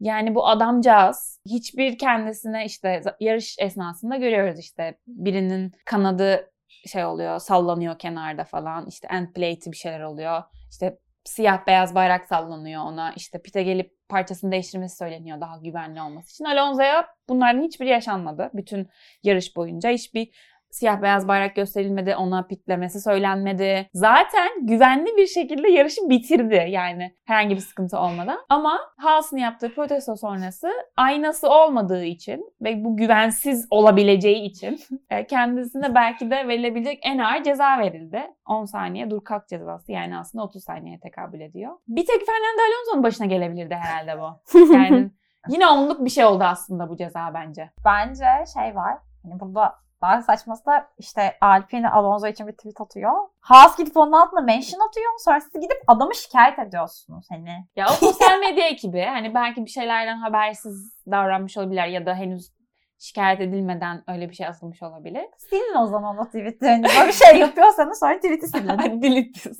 Yani 0.00 0.34
bu 0.34 0.48
adamcağız 0.48 1.40
hiçbir 1.46 1.98
kendisine 1.98 2.64
işte 2.64 3.02
yarış 3.20 3.56
esnasında 3.58 4.16
görüyoruz 4.16 4.58
işte. 4.58 4.98
Birinin 5.06 5.72
kanadı 5.84 6.50
şey 6.86 7.04
oluyor 7.04 7.38
sallanıyor 7.38 7.98
kenarda 7.98 8.44
falan. 8.44 8.86
İşte 8.86 9.08
end 9.10 9.28
plate'i 9.34 9.72
bir 9.72 9.76
şeyler 9.76 10.00
oluyor. 10.00 10.42
İşte 10.70 10.98
siyah 11.24 11.66
beyaz 11.66 11.94
bayrak 11.94 12.26
sallanıyor 12.26 12.84
ona 12.84 13.12
işte 13.16 13.42
pite 13.42 13.62
gelip 13.62 14.08
parçasını 14.08 14.52
değiştirmesi 14.52 14.96
söyleniyor 14.96 15.40
daha 15.40 15.58
güvenli 15.58 16.02
olması 16.02 16.30
için. 16.30 16.44
Alonso'ya 16.44 17.06
bunların 17.28 17.62
hiçbiri 17.62 17.88
yaşanmadı. 17.88 18.50
Bütün 18.54 18.88
yarış 19.22 19.56
boyunca 19.56 19.90
hiçbir 19.90 20.30
siyah 20.70 21.02
beyaz 21.02 21.28
bayrak 21.28 21.56
gösterilmedi, 21.56 22.16
ona 22.16 22.46
pitlemesi 22.46 23.00
söylenmedi. 23.00 23.88
Zaten 23.94 24.48
güvenli 24.66 25.16
bir 25.16 25.26
şekilde 25.26 25.70
yarışı 25.70 26.00
bitirdi 26.10 26.66
yani 26.68 27.16
herhangi 27.24 27.54
bir 27.54 27.60
sıkıntı 27.60 27.98
olmadan. 27.98 28.38
Ama 28.48 28.80
Haas'ın 28.96 29.36
yaptığı 29.36 29.74
protesto 29.74 30.16
sonrası 30.16 30.68
aynası 30.96 31.48
olmadığı 31.50 32.04
için 32.04 32.52
ve 32.62 32.84
bu 32.84 32.96
güvensiz 32.96 33.66
olabileceği 33.70 34.42
için 34.42 34.78
e, 35.10 35.26
kendisine 35.26 35.94
belki 35.94 36.30
de 36.30 36.48
verilebilecek 36.48 36.98
en 37.02 37.18
ağır 37.18 37.42
ceza 37.42 37.78
verildi. 37.78 38.22
10 38.46 38.64
saniye 38.64 39.10
dur 39.10 39.24
kalk 39.24 39.48
cezası 39.48 39.92
yani 39.92 40.18
aslında 40.18 40.44
30 40.44 40.64
saniyeye 40.64 41.00
tekabül 41.00 41.40
ediyor. 41.40 41.76
Bir 41.88 42.06
tek 42.06 42.26
Fernando 42.26 42.62
Alonso'nun 42.68 43.02
başına 43.02 43.26
gelebilirdi 43.26 43.74
herhalde 43.74 44.20
bu. 44.20 44.40
Yani 44.80 45.10
yine 45.48 45.66
onluk 45.66 46.04
bir 46.04 46.10
şey 46.10 46.24
oldu 46.24 46.44
aslında 46.44 46.88
bu 46.88 46.96
ceza 46.96 47.34
bence. 47.34 47.70
Bence 47.84 48.24
şey 48.54 48.76
var. 48.76 48.98
Hani 49.22 49.40
burada 49.40 49.74
Daha 50.02 50.22
saçması 50.22 50.66
da 50.66 50.88
işte 50.98 51.36
Alpine 51.40 51.90
Alonso 51.90 52.26
için 52.26 52.46
bir 52.46 52.52
tweet 52.52 52.80
atıyor. 52.80 53.12
Haas 53.40 53.78
gidip 53.78 53.96
onun 53.96 54.12
altına 54.12 54.40
mention 54.40 54.88
atıyor. 54.88 55.12
Sonra 55.18 55.40
siz 55.40 55.52
gidip 55.52 55.78
adamı 55.86 56.14
şikayet 56.14 56.58
ediyorsunuz 56.58 57.26
hani. 57.30 57.66
Ya 57.76 57.86
o 57.90 57.92
sosyal 57.92 58.38
medya 58.40 58.68
ekibi 58.68 59.02
hani 59.02 59.34
belki 59.34 59.64
bir 59.64 59.70
şeylerden 59.70 60.16
habersiz 60.16 61.04
davranmış 61.10 61.56
olabilir 61.56 61.84
ya 61.84 62.06
da 62.06 62.14
henüz 62.14 62.52
şikayet 62.98 63.40
edilmeden 63.40 64.04
öyle 64.08 64.30
bir 64.30 64.34
şey 64.34 64.46
asılmış 64.46 64.82
olabilir. 64.82 65.24
Silin 65.38 65.76
o 65.76 65.86
zaman 65.86 66.18
o 66.18 66.26
tweet'i. 66.26 66.66
Hani 66.66 66.82
böyle 66.82 67.08
bir 67.08 67.12
şey 67.12 67.38
yapıyorsanız 67.38 67.98
sonra 67.98 68.16
tweet'i 68.16 68.48
silin. 68.48 69.02
Delete 69.02 69.50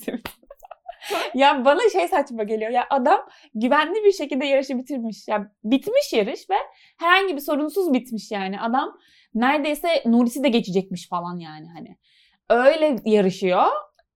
ya 1.35 1.65
bana 1.65 1.81
şey 1.93 2.09
saçma 2.09 2.43
geliyor. 2.43 2.71
Ya 2.71 2.87
adam 2.91 3.29
güvenli 3.55 4.05
bir 4.05 4.13
şekilde 4.13 4.47
yarışı 4.47 4.79
bitirmiş. 4.79 5.29
Ya 5.29 5.51
bitmiş 5.65 6.13
yarış 6.13 6.51
ve 6.51 6.55
herhangi 6.99 7.37
bir 7.37 7.41
sorunsuz 7.41 7.93
bitmiş 7.93 8.31
yani. 8.31 8.61
Adam 8.61 8.99
neredeyse 9.35 9.89
Nuri'si 10.07 10.45
de 10.45 10.49
geçecekmiş 10.49 11.09
falan 11.09 11.39
yani 11.39 11.69
hani. 11.77 11.97
Öyle 12.49 12.97
yarışıyor. 13.05 13.67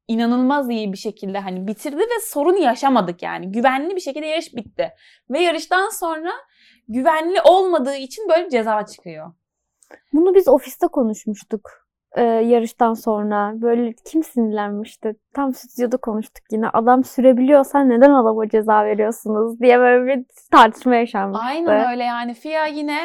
İnanılmaz 0.08 0.70
iyi 0.70 0.92
bir 0.92 0.98
şekilde 0.98 1.38
hani 1.38 1.66
bitirdi 1.66 1.98
ve 1.98 2.20
sorun 2.22 2.56
yaşamadık 2.56 3.22
yani. 3.22 3.52
Güvenli 3.52 3.96
bir 3.96 4.00
şekilde 4.00 4.26
yarış 4.26 4.54
bitti. 4.56 4.92
Ve 5.30 5.40
yarıştan 5.40 5.88
sonra 5.88 6.30
güvenli 6.88 7.40
olmadığı 7.40 7.96
için 7.96 8.28
böyle 8.28 8.50
ceza 8.50 8.86
çıkıyor. 8.86 9.32
Bunu 10.12 10.34
biz 10.34 10.48
ofiste 10.48 10.86
konuşmuştuk 10.86 11.70
e, 12.16 12.22
yarıştan 12.22 12.94
sonra. 12.94 13.52
Böyle 13.54 13.92
kim 13.92 14.24
sinirlenmişti? 14.24 15.16
Tam 15.34 15.54
stüdyoda 15.54 15.96
konuştuk 15.96 16.44
yine. 16.50 16.68
Adam 16.68 17.04
sürebiliyorsa 17.04 17.80
neden 17.80 18.10
adama 18.10 18.48
ceza 18.48 18.84
veriyorsunuz 18.84 19.60
diye 19.60 19.78
böyle 19.78 20.06
bir 20.06 20.24
tartışma 20.52 20.96
yaşanmıştı. 20.96 21.44
Aynen 21.44 21.90
öyle 21.90 22.04
yani 22.04 22.34
FIA 22.34 22.66
yine 22.66 22.98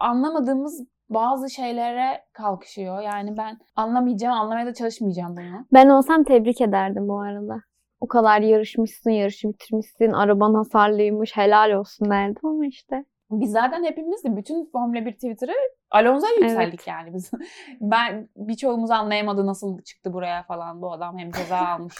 anlamadığımız 0.00 0.82
bazı 1.10 1.50
şeylere 1.50 2.24
kalkışıyor. 2.32 3.00
Yani 3.00 3.36
ben 3.36 3.58
anlamayacağım, 3.76 4.34
anlamaya 4.38 4.66
da 4.66 4.74
çalışmayacağım 4.74 5.36
bunu. 5.36 5.66
Ben 5.72 5.88
olsam 5.88 6.24
tebrik 6.24 6.60
ederdim 6.60 7.08
bu 7.08 7.20
arada. 7.20 7.62
O 8.00 8.08
kadar 8.08 8.40
yarışmışsın, 8.40 9.10
yarışı 9.10 9.48
bitirmişsin, 9.48 10.12
araban 10.12 10.54
hasarlıymış, 10.54 11.36
helal 11.36 11.70
olsun 11.70 12.10
derdim 12.10 12.46
ama 12.48 12.66
işte. 12.66 13.04
Biz 13.30 13.50
zaten 13.50 13.84
hepimiz 13.84 14.24
de 14.24 14.36
bütün 14.36 14.70
Formula 14.72 15.06
1 15.06 15.12
Twitter'ı 15.12 15.52
Alonso'ya 15.90 16.32
yükseldik 16.32 16.74
evet. 16.74 16.86
yani 16.86 17.14
biz. 17.14 17.30
Ben 17.80 18.28
birçoğumuz 18.36 18.90
anlayamadı 18.90 19.46
nasıl 19.46 19.82
çıktı 19.82 20.12
buraya 20.12 20.42
falan 20.42 20.82
bu 20.82 20.92
adam 20.92 21.18
hem 21.18 21.30
ceza 21.30 21.58
almış. 21.68 21.94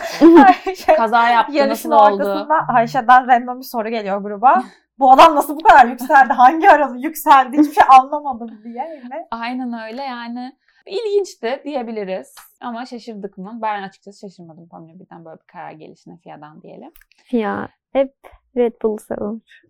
kaza 0.96 1.28
yaptı 1.28 1.54
Yarışın 1.54 1.90
nasıl 1.90 2.12
oldu. 2.14 2.22
ortasında 2.22 2.54
Ayşe'den 2.74 3.28
random 3.28 3.58
bir 3.58 3.64
soru 3.64 3.88
geliyor 3.88 4.18
gruba. 4.22 4.62
bu 4.98 5.12
adam 5.12 5.36
nasıl 5.36 5.56
bu 5.56 5.62
kadar 5.62 5.86
yükseldi? 5.86 6.32
Hangi 6.32 6.70
arada 6.70 6.96
yükseldi? 6.96 7.58
Hiçbir 7.58 7.74
şey 7.74 7.84
anlamadım 7.88 8.60
diye. 8.64 9.00
Yine. 9.04 9.26
Aynen 9.30 9.72
öyle 9.88 10.02
yani. 10.02 10.56
İlginçti 10.86 11.62
diyebiliriz. 11.64 12.34
Ama 12.60 12.86
şaşırdık 12.86 13.38
mı? 13.38 13.58
Ben 13.62 13.82
açıkçası 13.82 14.20
şaşırmadım 14.20 14.68
Formula 14.68 14.92
1'den 14.92 15.24
böyle 15.24 15.40
bir 15.40 15.46
karar 15.46 15.72
gelişine 15.72 16.16
FIA'dan 16.16 16.62
diyelim. 16.62 16.92
FIA 17.24 17.68
hep 17.92 18.14
Red 18.56 18.72
Bull 18.82 18.96
savunur. 18.96 19.62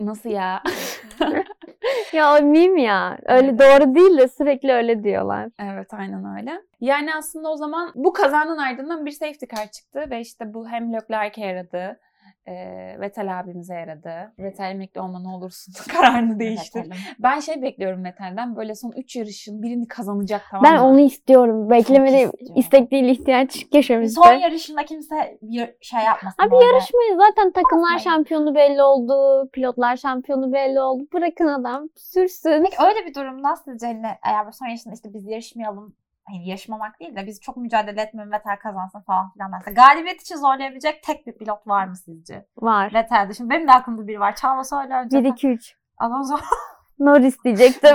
Nasıl 0.00 0.30
ya? 0.30 0.62
ya 2.12 2.36
o 2.36 2.42
meme 2.42 2.82
ya. 2.82 3.18
Öyle 3.26 3.48
evet. 3.48 3.60
doğru 3.60 3.94
değil 3.94 4.18
de 4.18 4.28
sürekli 4.28 4.72
öyle 4.72 5.04
diyorlar. 5.04 5.48
Evet 5.60 5.94
aynen 5.94 6.36
öyle. 6.38 6.62
Yani 6.80 7.14
aslında 7.14 7.50
o 7.50 7.56
zaman 7.56 7.92
bu 7.94 8.12
kazanın 8.12 8.58
ardından 8.58 9.06
bir 9.06 9.10
safety 9.10 9.44
car 9.56 9.70
çıktı 9.70 10.06
ve 10.10 10.20
işte 10.20 10.54
bu 10.54 10.68
hem 10.68 10.92
Leclerc'e 10.92 11.40
yaradı 11.40 12.00
e, 12.48 12.54
Vettel 13.00 13.40
abimize 13.40 13.74
yaradı. 13.74 14.32
Vettel 14.38 14.70
emekli 14.70 15.00
olma 15.00 15.20
ne 15.20 15.28
olursun 15.28 15.72
kararını 15.92 16.38
değiştir. 16.38 16.86
Ben 17.18 17.40
şey 17.40 17.62
bekliyorum 17.62 18.04
Vettel'den 18.04 18.56
böyle 18.56 18.74
son 18.74 18.92
3 18.96 19.16
yarışın 19.16 19.62
birini 19.62 19.88
kazanacak 19.88 20.42
tamam 20.50 20.64
Ben 20.64 20.74
mı? 20.80 20.86
onu 20.88 21.00
istiyorum. 21.00 21.70
Beklemedi 21.70 22.30
istek 22.56 22.90
değil 22.90 23.04
ihtiyaç 23.04 23.66
yaşamıştı. 23.72 24.14
Son 24.24 24.32
yarışında 24.32 24.84
kimse 24.84 25.38
şey 25.80 26.00
yapmasın. 26.00 26.42
Abi 26.42 26.50
böyle. 26.50 26.64
yarışmayı 26.66 27.16
zaten 27.16 27.52
takımlar 27.52 27.82
Basmayın. 27.94 27.98
şampiyonu 27.98 28.54
belli 28.54 28.82
oldu. 28.82 29.48
Pilotlar 29.52 29.96
şampiyonu 29.96 30.52
belli 30.52 30.80
oldu. 30.80 31.04
Bırakın 31.12 31.46
adam 31.46 31.88
sürsün. 31.96 32.62
Peki 32.64 32.76
öyle 32.88 33.06
bir 33.06 33.14
durumda 33.14 33.56
sizce 33.56 33.86
hani 33.86 34.06
eğer 34.26 34.50
son 34.52 34.66
yarışında 34.66 34.94
işte 34.94 35.14
biz 35.14 35.26
yarışmayalım 35.28 35.96
hani 36.26 36.48
yaşamamak 36.48 37.00
değil 37.00 37.16
de 37.16 37.26
biz 37.26 37.40
çok 37.40 37.56
mücadele 37.56 38.02
etmeyin 38.02 38.32
Vettel 38.32 38.56
kazansın 38.56 39.00
falan 39.00 39.32
filan 39.32 39.52
derse. 39.52 39.72
Galibiyet 39.72 40.20
için 40.20 40.36
zorlayabilecek 40.36 41.02
tek 41.02 41.26
bir 41.26 41.32
pilot 41.32 41.66
var 41.66 41.86
mı 41.86 41.96
sizce? 41.96 42.46
Var. 42.56 42.94
Vettel 42.94 43.26
dışında. 43.28 43.50
Benim 43.50 43.68
de 43.68 43.72
aklımda 43.72 44.06
biri 44.06 44.20
var. 44.20 44.36
Çağla 44.36 44.64
söyle 44.64 44.94
önce. 44.94 45.24
1 45.24 45.28
2 45.28 45.48
3. 45.48 45.76
Alonso. 45.98 46.36
Norris 46.98 47.44
diyecektim. 47.44 47.94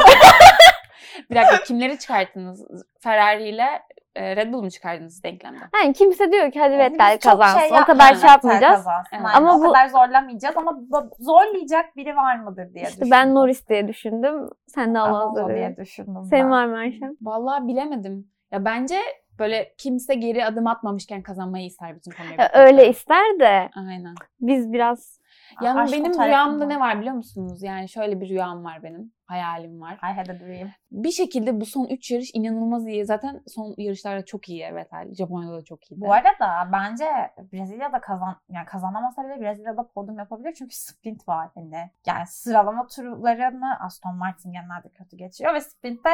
bir 1.30 1.36
dakika 1.36 1.64
kimleri 1.64 2.00
çıkarttınız? 2.00 2.66
Ferrari 3.00 3.50
ile 3.50 3.82
e, 4.16 4.36
Red 4.36 4.54
Bull 4.54 4.62
mu 4.62 4.70
çıkardınız 4.70 5.24
denklemden? 5.24 5.70
Yani 5.84 5.94
kimse 5.94 6.32
diyor 6.32 6.52
ki 6.52 6.60
hadi 6.60 6.74
yani 6.74 6.94
Vettel 6.94 7.20
kazansın. 7.20 7.60
Şey 7.60 7.70
o 7.82 7.86
kadar 7.86 8.16
şey 8.16 8.30
yapmayacağız. 8.30 8.86
Evet. 9.12 9.26
Ama 9.36 9.56
o 9.56 9.60
bu... 9.60 9.64
kadar 9.64 9.88
zorlamayacağız 9.88 10.58
ama 10.58 10.80
zorlayacak 11.20 11.96
biri 11.96 12.16
var 12.16 12.36
mıdır 12.36 12.74
diye 12.74 12.84
işte 12.84 12.96
düşündüm. 12.96 13.12
ben 13.12 13.36
Norris 13.36 13.70
diye 13.70 13.88
düşündüm. 13.88 14.50
Sen 14.68 14.96
de 14.96 15.00
Alonso 15.00 15.48
diye. 15.48 15.58
diye 15.58 15.78
düşündüm. 15.78 16.24
Senin 16.30 16.44
ben. 16.44 16.52
var 16.52 16.66
mı 16.66 16.78
Ayşem? 16.78 17.12
Vallahi 17.22 17.68
bilemedim. 17.68 18.32
Ya 18.52 18.66
bence 18.66 18.96
böyle 19.40 19.74
kimse 19.78 20.16
geri 20.16 20.46
adım 20.46 20.68
atmamışken 20.68 21.22
kazanmayı 21.22 21.66
ister 21.66 21.96
bütün 21.96 22.12
konuyu. 22.12 22.36
Öyle 22.54 22.90
ister 22.90 23.40
de. 23.40 23.70
Aynen. 23.76 24.16
Biz 24.40 24.74
biraz 24.74 25.22
yani 25.62 25.80
Aşk 25.80 25.94
benim 25.94 26.14
rüyamda 26.14 26.66
ne 26.66 26.80
var 26.80 27.00
biliyor 27.00 27.16
musunuz? 27.16 27.64
Yani 27.64 27.90
şöyle 27.90 28.22
bir 28.22 28.30
rüyam 28.30 28.64
var 28.64 28.84
benim. 28.84 29.14
Hayalim 29.32 29.82
var. 29.82 29.94
I 29.94 30.14
had 30.16 30.28
a 30.28 30.40
dream. 30.40 30.70
Bir 30.92 31.12
şekilde 31.12 31.62
bu 31.62 31.66
son 31.66 31.88
3 31.88 32.12
yarış 32.12 32.32
inanılmaz 32.34 32.88
iyi. 32.88 33.06
Zaten 33.06 33.44
son 33.48 33.76
yarışlarda 33.78 34.26
çok 34.26 34.50
iyi 34.50 34.64
evet. 34.64 34.90
Japonya'da 35.18 35.58
da 35.58 35.64
çok 35.64 35.92
iyi. 35.92 36.02
Bu 36.02 36.14
arada 36.14 36.72
bence 36.72 37.06
Brezilya'da 37.54 38.02
kazan 38.02 38.36
yani 38.50 38.66
kazanamasa 38.66 39.24
bile 39.24 39.42
Brezilya'da 39.42 39.88
podium 39.88 40.18
yapabilir. 40.18 40.54
Çünkü 40.58 40.76
sprint 40.76 41.28
var 41.28 41.50
hani. 41.56 41.92
Yani 42.06 42.28
sıralama 42.28 42.88
turlarını 42.88 43.80
Aston 43.80 44.16
Martin 44.16 44.52
genelde 44.52 44.90
kötü 44.90 45.18
geçiyor 45.18 45.54
ve 45.54 45.62
sprintte 45.62 46.10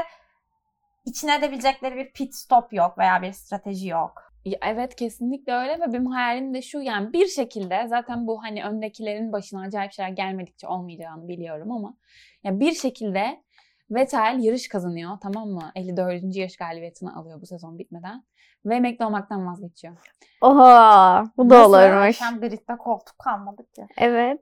içine 1.05 1.35
edebilecekleri 1.35 1.95
bir 1.95 2.11
pit 2.11 2.35
stop 2.35 2.73
yok 2.73 2.97
veya 2.97 3.21
bir 3.21 3.31
strateji 3.31 3.87
yok. 3.87 4.33
Evet 4.61 4.95
kesinlikle 4.95 5.53
öyle 5.53 5.79
ve 5.79 5.93
benim 5.93 6.05
hayalim 6.05 6.53
de 6.53 6.61
şu 6.61 6.79
yani 6.79 7.13
bir 7.13 7.27
şekilde 7.27 7.87
zaten 7.87 8.27
bu 8.27 8.43
hani 8.43 8.63
öndekilerin 8.63 9.31
başına 9.31 9.61
acayip 9.61 9.91
şeyler 9.91 10.11
gelmedikçe 10.11 10.67
olmayacağını 10.67 11.27
biliyorum 11.27 11.71
ama 11.71 11.97
yani 12.43 12.59
bir 12.59 12.71
şekilde 12.71 13.43
Vettel 13.91 14.37
yarış 14.39 14.67
kazanıyor 14.67 15.17
tamam 15.21 15.49
mı? 15.49 15.71
54. 15.75 16.23
yarış 16.35 16.57
galibiyetini 16.57 17.11
alıyor 17.11 17.41
bu 17.41 17.45
sezon 17.45 17.79
bitmeden 17.79 18.23
ve 18.65 18.75
emekli 18.75 19.05
olmaktan 19.05 19.47
vazgeçiyor. 19.47 19.97
Oha 20.41 21.23
bu 21.37 21.49
da 21.49 21.67
olurmuş. 21.67 22.21
Akşam 22.21 22.39
gridde 22.39 22.77
koltuk 22.77 23.19
kalmadı 23.19 23.63
ki. 23.75 23.87
Evet. 23.97 24.41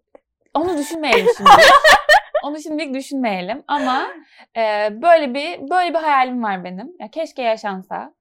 Onu 0.53 0.77
düşünmeyelim 0.77 1.27
şimdi. 1.37 1.49
Onu 2.43 2.59
şimdilik 2.59 2.93
düşünmeyelim 2.93 3.63
ama 3.67 4.07
e, 4.57 4.89
böyle 5.01 5.33
bir 5.33 5.69
böyle 5.69 5.89
bir 5.89 5.99
hayalim 5.99 6.43
var 6.43 6.63
benim. 6.63 6.93
Ya 6.99 7.11
keşke 7.11 7.41
yaşansa. 7.41 8.13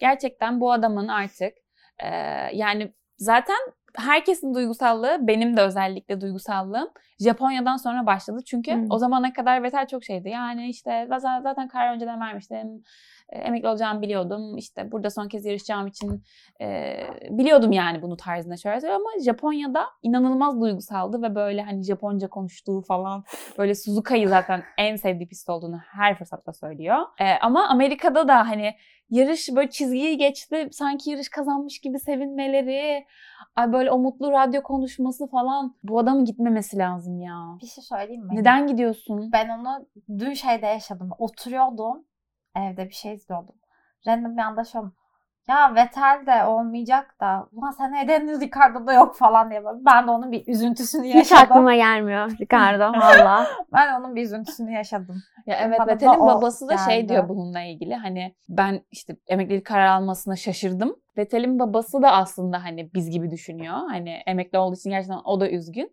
Gerçekten 0.00 0.60
bu 0.60 0.72
adamın 0.72 1.08
artık 1.08 1.52
e, 1.98 2.08
yani 2.52 2.92
zaten 3.18 3.58
herkesin 3.96 4.54
duygusallığı 4.54 5.18
benim 5.20 5.56
de 5.56 5.60
özellikle 5.60 6.20
duygusallığım 6.20 6.88
Japonya'dan 7.20 7.76
sonra 7.76 8.06
başladı. 8.06 8.40
Çünkü 8.46 8.72
hmm. 8.72 8.86
o 8.90 8.98
zamana 8.98 9.32
kadar 9.32 9.62
Vettel 9.62 9.86
çok 9.86 10.04
şeydi. 10.04 10.28
Yani 10.28 10.68
işte 10.68 11.06
zaten, 11.08 11.40
zaten 11.40 11.68
karar 11.68 11.94
önceden 11.94 12.20
vermiştim. 12.20 12.82
E, 13.28 13.38
emekli 13.38 13.68
olacağımı 13.68 14.02
biliyordum. 14.02 14.56
İşte 14.56 14.92
burada 14.92 15.10
son 15.10 15.28
kez 15.28 15.46
yarışacağım 15.46 15.86
için 15.86 16.24
e, 16.60 16.96
biliyordum 17.30 17.72
yani 17.72 18.02
bunu 18.02 18.16
tarzında 18.16 18.56
şöyle 18.56 18.92
ama 18.92 19.10
Japonya'da 19.24 19.86
inanılmaz 20.02 20.60
duygusaldı 20.60 21.22
ve 21.22 21.34
böyle 21.34 21.62
hani 21.62 21.82
Japonca 21.82 22.28
konuştuğu 22.28 22.80
falan 22.80 23.24
böyle 23.58 23.74
Suzuka'yı 23.74 24.28
zaten 24.28 24.62
en 24.78 24.96
sevdiği 24.96 25.28
pist 25.28 25.48
olduğunu 25.48 25.78
her 25.78 26.18
fırsatta 26.18 26.52
söylüyor. 26.52 26.98
E, 27.20 27.34
ama 27.40 27.68
Amerika'da 27.68 28.28
da 28.28 28.48
hani 28.48 28.74
yarış 29.10 29.48
böyle 29.56 29.70
çizgiyi 29.70 30.16
geçti 30.16 30.68
sanki 30.72 31.10
yarış 31.10 31.28
kazanmış 31.28 31.78
gibi 31.78 31.98
sevinmeleri 31.98 33.06
ay 33.56 33.72
böyle 33.72 33.90
o 33.90 33.98
mutlu 33.98 34.32
radyo 34.32 34.62
konuşması 34.62 35.26
falan 35.26 35.76
bu 35.82 35.98
adamın 35.98 36.24
gitmemesi 36.24 36.78
lazım 36.78 37.20
ya. 37.20 37.58
Bir 37.62 37.66
şey 37.66 37.84
söyleyeyim 37.84 38.26
mi? 38.26 38.30
Neden 38.32 38.66
gidiyorsun? 38.66 39.32
Ben 39.32 39.48
onu 39.48 39.86
dün 40.18 40.34
şeyde 40.34 40.66
yaşadım. 40.66 41.10
Oturuyordum 41.18 42.04
evde 42.56 42.88
bir 42.88 42.94
şey 42.94 43.14
izliyordum. 43.14 43.54
Random 44.06 44.36
bir 44.36 44.42
anda 44.42 44.64
şöyle 44.64 44.86
ya 45.50 45.74
Vettel 45.74 46.26
de 46.26 46.44
olmayacak 46.44 47.20
da 47.20 47.48
ulan 47.52 47.70
sen 47.70 47.92
neden 47.92 48.40
Ricardo 48.40 48.86
da 48.86 48.92
yok 48.92 49.16
falan 49.16 49.50
diye. 49.50 49.62
Ben 49.86 50.06
de 50.06 50.10
onun 50.10 50.32
bir 50.32 50.46
üzüntüsünü 50.46 51.06
yaşadım. 51.06 51.24
Hiç 51.24 51.32
aklıma 51.32 51.74
gelmiyor 51.74 52.30
Ricardo 52.40 52.98
valla. 53.00 53.46
ben 53.72 54.00
onun 54.00 54.16
bir 54.16 54.22
üzüntüsünü 54.22 54.72
yaşadım. 54.72 55.22
Ya 55.46 55.56
evet 55.62 55.80
Vettel'in 55.86 56.20
babası 56.20 56.68
da 56.68 56.76
şey 56.76 57.08
diyor 57.08 57.28
bununla 57.28 57.60
ilgili 57.60 57.94
hani 57.94 58.34
ben 58.48 58.80
işte 58.90 59.16
emeklilik 59.28 59.66
karar 59.66 59.86
almasına 59.86 60.36
şaşırdım. 60.36 60.96
Vettel'in 61.18 61.58
babası 61.58 62.02
da 62.02 62.12
aslında 62.12 62.64
hani 62.64 62.94
biz 62.94 63.10
gibi 63.10 63.30
düşünüyor. 63.30 63.74
Hani 63.74 64.10
emekli 64.26 64.58
olduğu 64.58 64.76
için 64.76 64.90
gerçekten 64.90 65.20
o 65.24 65.40
da 65.40 65.50
üzgün. 65.50 65.92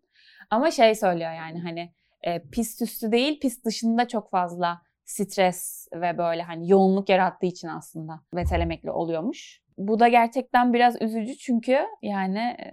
Ama 0.49 0.71
şey 0.71 0.95
söylüyor 0.95 1.31
yani 1.31 1.61
hani 1.61 1.91
e, 2.23 2.41
pist 2.49 2.81
üstü 2.81 3.11
değil 3.11 3.39
pist 3.39 3.65
dışında 3.65 4.07
çok 4.07 4.31
fazla 4.31 4.81
stres 5.07 5.87
ve 5.93 6.17
böyle 6.17 6.41
hani 6.41 6.69
yoğunluk 6.69 7.09
yarattığı 7.09 7.45
için 7.45 7.67
aslında 7.67 8.21
Vettel 8.33 8.61
emekli 8.61 8.91
oluyormuş. 8.91 9.61
Bu 9.77 9.99
da 9.99 10.07
gerçekten 10.07 10.73
biraz 10.73 11.01
üzücü 11.01 11.37
çünkü 11.37 11.85
yani 12.01 12.39
e, 12.39 12.71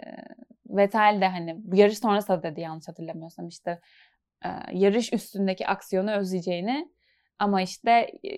Vettel 0.68 1.18
de 1.20 1.28
hani 1.28 1.56
yarış 1.72 1.98
sonrası 1.98 2.28
da 2.28 2.42
dedi 2.42 2.60
yanlış 2.60 2.88
hatırlamıyorsam 2.88 3.48
işte 3.48 3.80
e, 4.44 4.48
yarış 4.72 5.12
üstündeki 5.12 5.66
aksiyonu 5.66 6.12
özleyeceğini 6.12 6.88
ama 7.38 7.62
işte 7.62 7.90
e, 8.24 8.30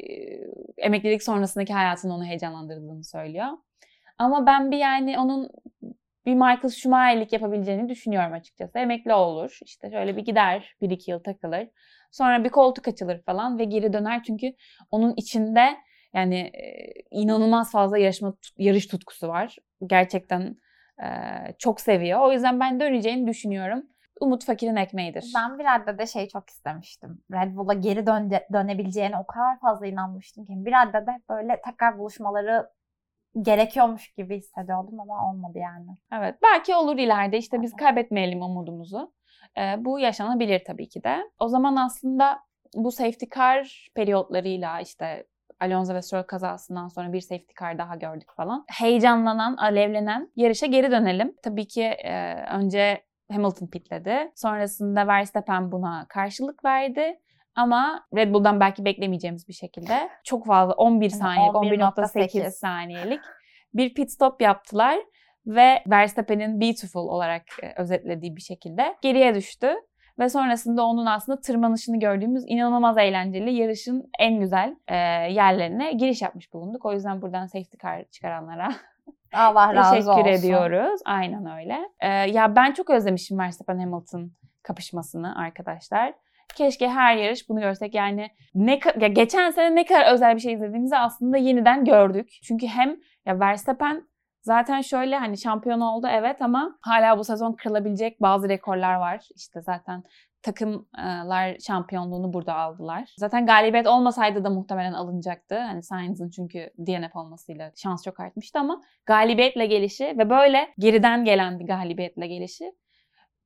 emeklilik 0.78 1.22
sonrasındaki 1.22 1.72
hayatın 1.72 2.10
onu 2.10 2.24
heyecanlandırdığını 2.24 3.04
söylüyor. 3.04 3.48
Ama 4.18 4.46
ben 4.46 4.70
bir 4.70 4.78
yani 4.78 5.18
onun 5.18 5.50
bir 6.26 6.34
Michael 6.34 6.68
Schumacher'lik 6.68 7.32
yapabileceğini 7.32 7.88
düşünüyorum 7.88 8.32
açıkçası. 8.32 8.78
Emekli 8.78 9.14
olur. 9.14 9.58
işte 9.64 9.90
şöyle 9.90 10.16
bir 10.16 10.24
gider. 10.24 10.74
Bir 10.80 10.90
iki 10.90 11.10
yıl 11.10 11.18
takılır. 11.18 11.68
Sonra 12.16 12.44
bir 12.44 12.48
koltuk 12.48 12.88
açılır 12.88 13.22
falan 13.22 13.58
ve 13.58 13.64
geri 13.64 13.92
döner. 13.92 14.22
Çünkü 14.22 14.52
onun 14.90 15.14
içinde 15.16 15.76
yani 16.14 16.38
e, 16.38 16.92
inanılmaz 17.10 17.72
fazla 17.72 17.98
yarışma 17.98 18.34
yarış 18.58 18.86
tutkusu 18.86 19.28
var. 19.28 19.56
Gerçekten 19.86 20.56
e, 21.02 21.08
çok 21.58 21.80
seviyor. 21.80 22.20
O 22.20 22.32
yüzden 22.32 22.60
ben 22.60 22.80
döneceğini 22.80 23.26
düşünüyorum. 23.26 23.82
Umut 24.20 24.44
fakirin 24.44 24.76
ekmeğidir. 24.76 25.32
Ben 25.36 25.58
bir 25.58 25.64
radde 25.64 25.98
de 25.98 26.06
şeyi 26.06 26.28
çok 26.28 26.50
istemiştim. 26.50 27.22
Red 27.32 27.56
Bull'a 27.56 27.74
geri 27.74 28.06
dön 28.06 28.30
dönebileceğine 28.52 29.18
o 29.18 29.26
kadar 29.26 29.60
fazla 29.60 29.86
inanmıştım 29.86 30.44
ki. 30.44 30.52
Bir 30.56 30.72
radde 30.72 31.06
de 31.06 31.20
böyle 31.30 31.60
tekrar 31.64 31.98
buluşmaları 31.98 32.70
gerekiyormuş 33.42 34.12
gibi 34.12 34.36
hissediyordum 34.36 35.00
ama 35.00 35.30
olmadı 35.30 35.58
yani. 35.58 35.96
Evet 36.12 36.34
belki 36.42 36.74
olur 36.74 36.98
ileride 36.98 37.38
işte 37.38 37.62
biz 37.62 37.72
kaybetmeyelim 37.72 38.42
umudumuzu. 38.42 39.12
Bu 39.78 39.98
yaşanabilir 39.98 40.62
tabii 40.66 40.88
ki 40.88 41.04
de. 41.04 41.30
O 41.38 41.48
zaman 41.48 41.76
aslında 41.76 42.38
bu 42.74 42.92
safety 42.92 43.24
car 43.34 43.88
periyotlarıyla 43.94 44.80
işte 44.80 45.26
Alonso 45.60 45.94
ve 45.94 46.02
Stroll 46.02 46.22
kazasından 46.22 46.88
sonra 46.88 47.12
bir 47.12 47.20
safety 47.20 47.52
car 47.60 47.78
daha 47.78 47.96
gördük 47.96 48.28
falan. 48.36 48.64
Heyecanlanan, 48.68 49.56
alevlenen 49.56 50.32
yarışa 50.36 50.66
geri 50.66 50.90
dönelim. 50.90 51.34
Tabii 51.42 51.66
ki 51.66 51.82
e, 51.82 52.44
önce 52.52 53.04
Hamilton 53.32 53.66
pitledi. 53.66 54.32
Sonrasında 54.34 55.06
Verstappen 55.06 55.72
buna 55.72 56.06
karşılık 56.08 56.64
verdi. 56.64 57.20
Ama 57.54 58.06
Red 58.16 58.34
Bull'dan 58.34 58.60
belki 58.60 58.84
beklemeyeceğimiz 58.84 59.48
bir 59.48 59.52
şekilde 59.52 60.08
çok 60.24 60.46
fazla 60.46 60.74
11 60.74 61.10
saniyelik, 61.10 61.54
11.8 61.54 62.50
saniyelik 62.50 63.20
bir 63.74 63.94
pit 63.94 64.12
stop 64.12 64.42
yaptılar 64.42 64.98
ve 65.46 65.82
Verstappen'in 65.86 66.60
beautiful 66.60 67.08
olarak 67.08 67.42
e, 67.62 67.82
özetlediği 67.82 68.36
bir 68.36 68.40
şekilde 68.40 68.96
geriye 69.02 69.34
düştü. 69.34 69.74
Ve 70.18 70.28
sonrasında 70.28 70.84
onun 70.84 71.06
aslında 71.06 71.40
tırmanışını 71.40 72.00
gördüğümüz 72.00 72.44
inanılmaz 72.46 72.98
eğlenceli 72.98 73.52
yarışın 73.52 74.10
en 74.18 74.40
güzel 74.40 74.76
e, 74.88 74.96
yerlerine 75.32 75.92
giriş 75.92 76.22
yapmış 76.22 76.52
bulunduk. 76.52 76.84
O 76.84 76.92
yüzden 76.92 77.22
buradan 77.22 77.46
safety 77.46 77.76
car 77.82 78.04
çıkaranlara 78.04 78.68
Allah 79.34 79.74
razı 79.74 79.90
teşekkür 79.90 80.10
olsun. 80.10 80.24
ediyoruz. 80.26 81.00
Aynen 81.04 81.46
öyle. 81.58 81.78
E, 82.00 82.08
ya 82.08 82.56
ben 82.56 82.72
çok 82.72 82.90
özlemişim 82.90 83.38
Verstappen 83.38 83.78
Hamilton 83.78 84.32
kapışmasını 84.62 85.38
arkadaşlar. 85.38 86.14
Keşke 86.56 86.88
her 86.88 87.16
yarış 87.16 87.48
bunu 87.48 87.60
görsek. 87.60 87.94
Yani 87.94 88.28
ne 88.54 88.80
ya 89.00 89.08
geçen 89.08 89.50
sene 89.50 89.74
ne 89.74 89.84
kadar 89.84 90.12
özel 90.12 90.34
bir 90.34 90.40
şey 90.40 90.52
izlediğimizi 90.52 90.96
aslında 90.96 91.36
yeniden 91.36 91.84
gördük. 91.84 92.28
Çünkü 92.42 92.66
hem 92.66 92.96
ya 93.26 93.40
Verstappen 93.40 94.02
zaten 94.46 94.80
şöyle 94.80 95.16
hani 95.16 95.38
şampiyon 95.38 95.80
oldu 95.80 96.06
evet 96.10 96.42
ama 96.42 96.78
hala 96.80 97.18
bu 97.18 97.24
sezon 97.24 97.52
kırılabilecek 97.52 98.22
bazı 98.22 98.48
rekorlar 98.48 98.94
var. 98.94 99.28
İşte 99.36 99.62
zaten 99.62 100.02
takımlar 100.42 101.58
şampiyonluğunu 101.66 102.32
burada 102.32 102.54
aldılar. 102.54 103.14
Zaten 103.18 103.46
galibiyet 103.46 103.86
olmasaydı 103.86 104.44
da 104.44 104.50
muhtemelen 104.50 104.92
alınacaktı. 104.92 105.58
Hani 105.58 105.82
Sainz'ın 105.82 106.30
çünkü 106.30 106.70
DNF 106.78 107.16
olmasıyla 107.16 107.72
şans 107.76 108.04
çok 108.04 108.20
artmıştı 108.20 108.58
ama 108.58 108.82
galibiyetle 109.06 109.66
gelişi 109.66 110.04
ve 110.04 110.30
böyle 110.30 110.68
geriden 110.78 111.24
gelen 111.24 111.58
bir 111.58 111.66
galibiyetle 111.66 112.26
gelişi 112.26 112.72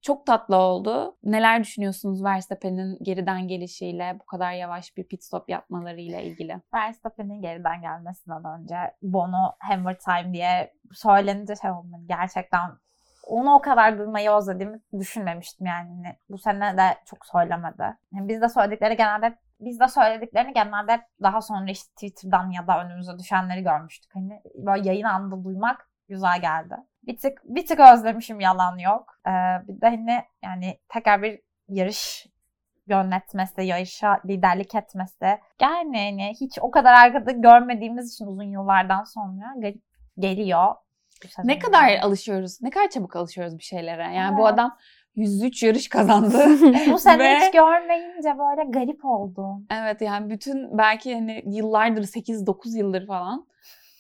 çok 0.02 0.26
tatlı 0.26 0.56
oldu. 0.56 1.16
Neler 1.24 1.60
düşünüyorsunuz 1.60 2.24
Verstappen'in 2.24 2.98
geriden 3.02 3.48
gelişiyle, 3.48 4.16
bu 4.20 4.26
kadar 4.26 4.52
yavaş 4.52 4.96
bir 4.96 5.04
pit 5.04 5.24
stop 5.24 5.48
yapmalarıyla 5.48 6.20
ilgili? 6.20 6.60
Verstappen'in 6.74 7.42
geriden 7.42 7.80
gelmesinden 7.80 8.44
önce 8.44 8.76
Bono 9.02 9.52
Hammer 9.58 9.98
Time 9.98 10.32
diye 10.32 10.72
söylenince 10.92 11.54
şey 11.62 11.70
oldu. 11.70 11.96
Gerçekten 12.06 12.70
onu 13.26 13.54
o 13.54 13.60
kadar 13.60 13.98
duymayı 13.98 14.30
özlediğimi 14.30 14.80
düşünmemiştim 14.98 15.66
yani. 15.66 16.16
Bu 16.28 16.38
sene 16.38 16.76
de 16.76 16.96
çok 17.04 17.26
söylemedi. 17.26 17.96
Yani 18.12 18.28
biz 18.28 18.42
de 18.42 18.48
söyledikleri 18.48 18.96
genelde 18.96 19.38
biz 19.60 19.80
de 19.80 19.88
söylediklerini 19.88 20.52
genelde 20.54 21.00
daha 21.22 21.40
sonra 21.40 21.70
işte 21.70 21.92
Twitter'dan 21.92 22.50
ya 22.50 22.66
da 22.66 22.84
önümüze 22.84 23.18
düşenleri 23.18 23.62
görmüştük. 23.62 24.14
Hani 24.14 24.42
böyle 24.54 24.88
yayın 24.88 25.04
anında 25.04 25.44
duymak 25.44 25.89
güzel 26.10 26.40
geldi. 26.40 26.74
Bir 27.02 27.18
tık, 27.18 27.42
bir 27.44 27.66
tık 27.66 27.80
özlemişim 27.80 28.40
yalan 28.40 28.78
yok. 28.78 29.20
Ee, 29.26 29.30
bir 29.68 29.80
de 29.80 29.86
hani 29.86 30.22
yani 30.42 30.78
tekrar 30.88 31.22
bir 31.22 31.40
yarış 31.68 32.26
yönetmesi, 32.86 33.62
yarışa 33.62 34.20
liderlik 34.26 34.74
etmesi. 34.74 35.38
Yani 35.60 35.98
hani 36.10 36.34
hiç 36.40 36.58
o 36.60 36.70
kadar 36.70 36.92
arkada 36.92 37.30
görmediğimiz 37.30 38.14
için 38.14 38.26
uzun 38.26 38.50
yıllardan 38.50 39.04
sonra 39.04 39.54
geliyor. 40.18 40.74
Ne 41.44 41.58
kadar 41.58 41.98
alışıyoruz, 41.98 42.62
ne 42.62 42.70
kadar 42.70 42.90
çabuk 42.90 43.16
alışıyoruz 43.16 43.58
bir 43.58 43.62
şeylere. 43.62 44.02
Yani 44.02 44.28
evet. 44.28 44.38
bu 44.38 44.46
adam 44.46 44.76
103 45.14 45.62
yarış 45.62 45.88
kazandı. 45.88 46.44
bu 46.92 46.98
sene 46.98 47.18
Ve... 47.18 47.40
hiç 47.40 47.52
görmeyince 47.52 48.38
böyle 48.38 48.70
garip 48.70 49.04
oldu. 49.04 49.46
Evet 49.70 50.00
yani 50.00 50.30
bütün 50.30 50.78
belki 50.78 51.14
hani 51.14 51.42
yıllardır 51.46 52.02
8-9 52.02 52.78
yıldır 52.78 53.06
falan 53.06 53.46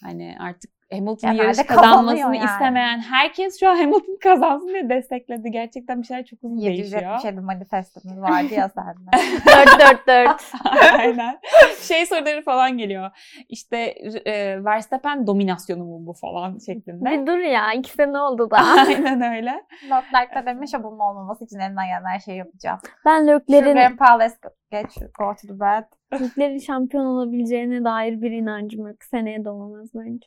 hani 0.02 0.36
artık 0.40 0.79
Hamilton'ın 0.92 1.32
yarış 1.32 1.58
kazanmasını 1.58 2.36
yani. 2.36 2.44
istemeyen 2.44 2.98
herkes 2.98 3.60
şu 3.60 3.68
an 3.68 3.76
Hamilton 3.76 4.18
kazansın 4.22 4.68
diye 4.68 4.88
destekledi. 4.88 5.50
Gerçekten 5.50 6.02
bir 6.02 6.06
şeyler 6.06 6.24
çok 6.24 6.42
hızlı 6.42 6.60
değişiyor. 6.60 7.02
777 7.02 7.40
manifestomuz 7.40 8.20
vardı 8.20 8.54
ya 8.54 8.68
sende. 8.68 9.10
444. 9.46 10.52
Aynen. 10.98 11.38
Şey 11.80 12.06
soruları 12.06 12.42
falan 12.42 12.78
geliyor. 12.78 13.10
İşte 13.48 13.76
e, 14.24 14.64
Verstappen 14.64 15.26
dominasyonu 15.26 15.84
mu 15.84 16.06
bu 16.06 16.12
falan 16.12 16.58
şeklinde. 16.58 17.10
Bir 17.10 17.26
dur 17.26 17.38
ya. 17.38 17.72
iki 17.72 17.90
sene 17.90 18.18
oldu 18.18 18.50
da. 18.50 18.56
Aynen 18.86 19.36
öyle. 19.36 19.64
Notlark'ta 19.88 20.46
demiş 20.46 20.72
ya 20.72 20.84
bunun 20.84 20.98
olmaması 20.98 21.44
için 21.44 21.58
elinden 21.58 21.86
gelen 21.86 22.04
her 22.04 22.20
şeyi 22.20 22.38
yapacağım. 22.38 22.78
Ben 23.04 23.26
Lökler'in... 23.26 23.76
Let's 24.20 24.40
go. 24.40 24.48
Geç, 24.70 24.96
go 25.18 25.34
to 25.34 25.48
the 25.48 25.60
bed. 25.60 25.84
Lökler'in 26.20 26.58
şampiyon 26.58 27.04
olabileceğine 27.04 27.84
dair 27.84 28.22
bir 28.22 28.30
inancım 28.30 28.86
yok. 28.86 28.96
Seneye 29.10 29.44
de 29.44 29.50
olamaz 29.50 29.88
bence. 29.94 30.26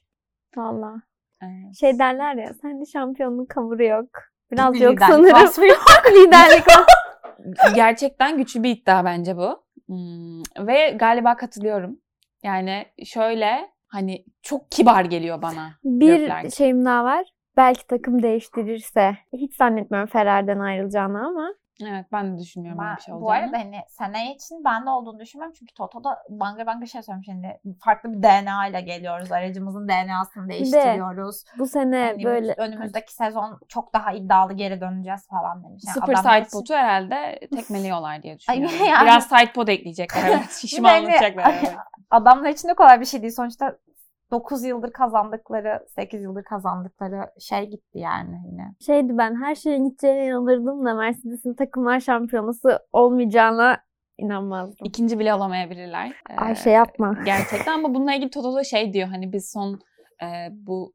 Valla. 0.58 1.02
Evet. 1.42 1.76
Şey 1.80 2.00
derler 2.00 2.36
ya 2.36 2.54
sende 2.54 2.86
şampiyonluk 2.86 3.50
kavuru 3.50 3.84
yok. 3.84 4.08
Biraz 4.52 4.82
yok 4.82 5.00
sanırım. 5.00 5.48
Liderlik. 6.12 6.66
Gerçekten 7.76 8.38
güçlü 8.38 8.64
bir 8.64 8.70
iddia 8.70 9.06
bence 9.06 9.38
bu. 9.38 9.64
Hmm. 9.88 10.68
Ve 10.68 10.90
galiba 11.00 11.36
katılıyorum. 11.36 12.00
Yani 12.44 12.86
şöyle 13.06 13.70
hani 13.88 14.26
çok 14.42 14.72
kibar 14.72 15.06
geliyor 15.06 15.42
bana. 15.42 15.70
Bir 15.84 16.20
Gökler. 16.20 16.50
şeyim 16.50 16.86
daha 16.86 17.04
var. 17.04 17.26
Belki 17.58 17.88
takım 17.88 18.24
değiştirirse. 18.24 19.18
Hiç 19.34 19.56
zannetmiyorum 19.56 20.10
Ferrer'den 20.10 20.60
ayrılacağını 20.60 21.28
ama. 21.28 21.54
Evet 21.90 22.06
ben 22.12 22.34
de 22.34 22.42
düşünmüyorum 22.42 22.80
ben, 22.82 22.88
öyle 22.88 22.98
bir 22.98 23.02
şey 23.02 23.14
olacağını. 23.14 23.28
Bu 23.28 23.32
arada 23.32 23.58
hani 23.58 23.82
sene 23.90 24.36
için 24.36 24.64
ben 24.66 24.86
de 24.86 24.90
olduğunu 24.90 25.20
düşünmüyorum. 25.20 25.56
Çünkü 25.60 25.74
Toto'da 25.74 26.24
banga 26.30 26.66
banga 26.66 26.86
şey 26.86 27.02
söylemiş. 27.02 27.28
Hani 27.28 27.60
farklı 27.80 28.14
bir 28.14 28.24
DNA 28.24 28.68
ile 28.68 28.82
geliyoruz. 28.82 29.32
Aracımızın 29.32 29.88
DNA'sını 29.88 30.50
değiştiriyoruz. 30.50 31.46
De, 31.46 31.60
bu 31.60 31.68
sene 31.68 31.98
hani 31.98 32.24
böyle. 32.24 32.54
Önümüzdeki 32.58 33.14
sezon 33.14 33.60
çok 33.68 33.94
daha 33.94 34.12
iddialı 34.12 34.54
geri 34.54 34.82
döneceğiz 34.82 35.28
falan 35.28 35.64
demiş. 35.64 35.84
Yani 35.88 35.94
Sıfır 35.94 36.16
sidepod'u 36.16 36.64
için... 36.64 36.74
herhalde 36.76 37.40
tekmeliyorlar 37.56 38.24
diye 38.24 38.40
düşünüyorum. 38.40 38.86
yani... 38.88 39.04
Biraz 39.04 39.28
sidepod 39.28 39.68
ekleyecekler. 39.68 40.24
Evet. 40.34 40.52
Şişmanlayacaklar. 40.52 41.56
evet. 41.60 41.76
Adamlar 42.12 42.50
için 42.50 42.68
de 42.68 42.74
kolay 42.74 43.00
bir 43.00 43.06
şey 43.06 43.22
değil. 43.22 43.34
Sonuçta 43.34 43.78
9 44.32 44.64
yıldır 44.64 44.92
kazandıkları, 44.92 45.86
8 45.96 46.22
yıldır 46.24 46.44
kazandıkları 46.44 47.32
şey 47.40 47.70
gitti 47.70 48.00
yani 48.00 48.42
yine. 48.52 48.76
Şeydi 48.86 49.18
ben 49.18 49.36
her 49.44 49.56
şeyin 49.56 49.90
gideceğine 49.90 50.26
inanırdım 50.26 50.86
da 50.86 50.94
Mercedes'in 50.94 51.54
takımlar 51.54 52.00
şampiyonası 52.00 52.80
olmayacağına 52.94 53.78
inanmazdım. 54.18 54.86
İkinci 54.88 55.20
bile 55.20 55.34
olamayabilirler. 55.34 56.12
Ay 56.38 56.52
ee, 56.52 56.56
şey 56.56 56.74
yapma. 56.74 57.18
Gerçekten 57.26 57.74
ama 57.74 57.94
bununla 57.94 58.14
ilgili 58.14 58.30
Toto 58.30 58.56
da 58.56 58.64
şey 58.64 58.94
diyor 58.94 59.08
hani 59.08 59.34
biz 59.34 59.52
son 59.52 59.80
e, 60.24 60.50
bu 60.52 60.94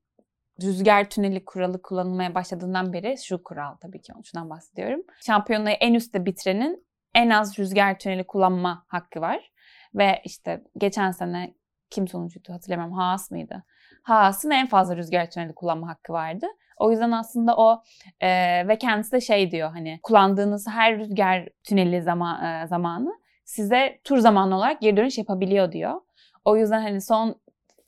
rüzgar 0.62 1.10
tüneli 1.10 1.44
kuralı 1.44 1.82
kullanılmaya 1.82 2.34
başladığından 2.34 2.92
beri 2.92 3.16
şu 3.18 3.42
kural 3.42 3.76
tabii 3.76 4.02
ki 4.02 4.12
şundan 4.24 4.50
bahsediyorum. 4.50 5.00
Şampiyonayı 5.26 5.76
en 5.80 5.94
üstte 5.94 6.26
bitirenin 6.26 6.86
en 7.14 7.30
az 7.30 7.58
rüzgar 7.58 7.98
tüneli 7.98 8.26
kullanma 8.26 8.84
hakkı 8.88 9.20
var. 9.20 9.52
Ve 9.94 10.20
işte 10.24 10.64
geçen 10.78 11.10
sene 11.10 11.54
kim 11.90 12.09
sonuncuydu 12.09 12.53
hatırlamıyorum. 12.53 12.96
Haas 12.96 13.31
mıydı? 13.31 13.64
Haas'ın 14.03 14.51
en 14.51 14.66
fazla 14.66 14.96
rüzgar 14.96 15.31
tüneli 15.31 15.55
kullanma 15.55 15.88
hakkı 15.88 16.12
vardı. 16.12 16.46
O 16.77 16.90
yüzden 16.90 17.11
aslında 17.11 17.57
o 17.57 17.83
e, 18.20 18.29
ve 18.68 18.79
kendisi 18.79 19.12
de 19.12 19.20
şey 19.20 19.51
diyor 19.51 19.70
hani 19.70 20.01
kullandığınız 20.03 20.68
her 20.68 20.98
rüzgar 20.98 21.48
tüneli 21.64 22.03
zaman, 22.03 22.44
e, 22.44 22.66
zamanı 22.66 23.18
size 23.44 24.01
tur 24.05 24.18
zamanlı 24.18 24.55
olarak 24.57 24.81
geri 24.81 24.96
dönüş 24.96 25.18
yapabiliyor 25.18 25.72
diyor. 25.72 26.01
O 26.44 26.57
yüzden 26.57 26.83
hani 26.83 27.01
son 27.01 27.35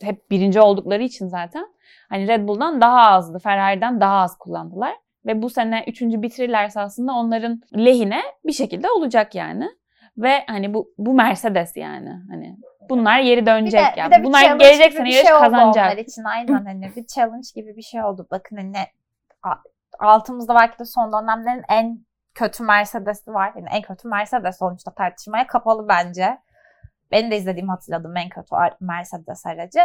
hep 0.03 0.31
birinci 0.31 0.61
oldukları 0.61 1.03
için 1.03 1.29
zaten 1.29 1.67
hani 2.09 2.29
Red 2.29 2.49
Bull'dan 2.49 2.81
daha 2.81 3.01
azdı, 3.01 3.39
Ferrari'den 3.39 4.01
daha 4.01 4.21
az 4.21 4.39
kullandılar. 4.39 4.95
Ve 5.27 5.43
bu 5.43 5.51
sene 5.51 5.85
üçüncü 5.87 6.23
bitirirlerse 6.23 6.81
aslında 6.81 7.13
onların 7.13 7.63
lehine 7.77 8.23
bir 8.47 8.53
şekilde 8.53 8.91
olacak 8.91 9.35
yani. 9.35 9.69
Ve 10.19 10.45
hani 10.47 10.75
bu 10.75 10.93
bu 10.99 11.15
Mercedes 11.15 11.77
yani 11.77 12.11
hani 12.31 12.57
bunlar 12.90 13.20
geri 13.20 13.46
dönecek 13.46 13.81
Bir 13.81 13.96
de- 13.96 14.00
yani. 14.00 14.11
bir 14.11 14.16
de 14.18 14.24
bunlar 14.24 14.57
gelecek 14.57 14.92
sene 14.92 15.11
yarış 15.12 15.29
şey 15.29 15.38
kazanacak. 15.38 15.87
Onlar 15.92 15.96
için 15.96 16.24
aynen 16.24 16.64
hani 16.64 16.92
bir 16.96 17.07
challenge 17.07 17.48
gibi 17.55 17.76
bir 17.76 17.83
şey 17.83 18.03
oldu. 18.05 18.26
Bakın 18.31 18.57
hani 18.57 18.76
a- 19.42 19.62
altımızda 20.07 20.55
belki 20.55 20.79
de 20.79 20.85
son 20.85 21.12
dönemlerin 21.12 21.64
en 21.68 21.98
kötü 22.35 22.62
Mercedes'i 22.64 23.35
var. 23.35 23.53
Yani 23.57 23.68
en 23.72 23.83
kötü 23.83 24.09
Mercedes 24.09 24.59
sonuçta 24.59 24.94
tartışmaya 24.94 25.46
kapalı 25.46 25.88
bence. 25.88 26.38
Benim 27.11 27.31
de 27.31 27.37
izlediğim 27.37 27.68
hatırladığım 27.68 28.16
en 28.16 28.29
kötü 28.29 28.55
Mercedes 28.81 29.46
aracı. 29.46 29.81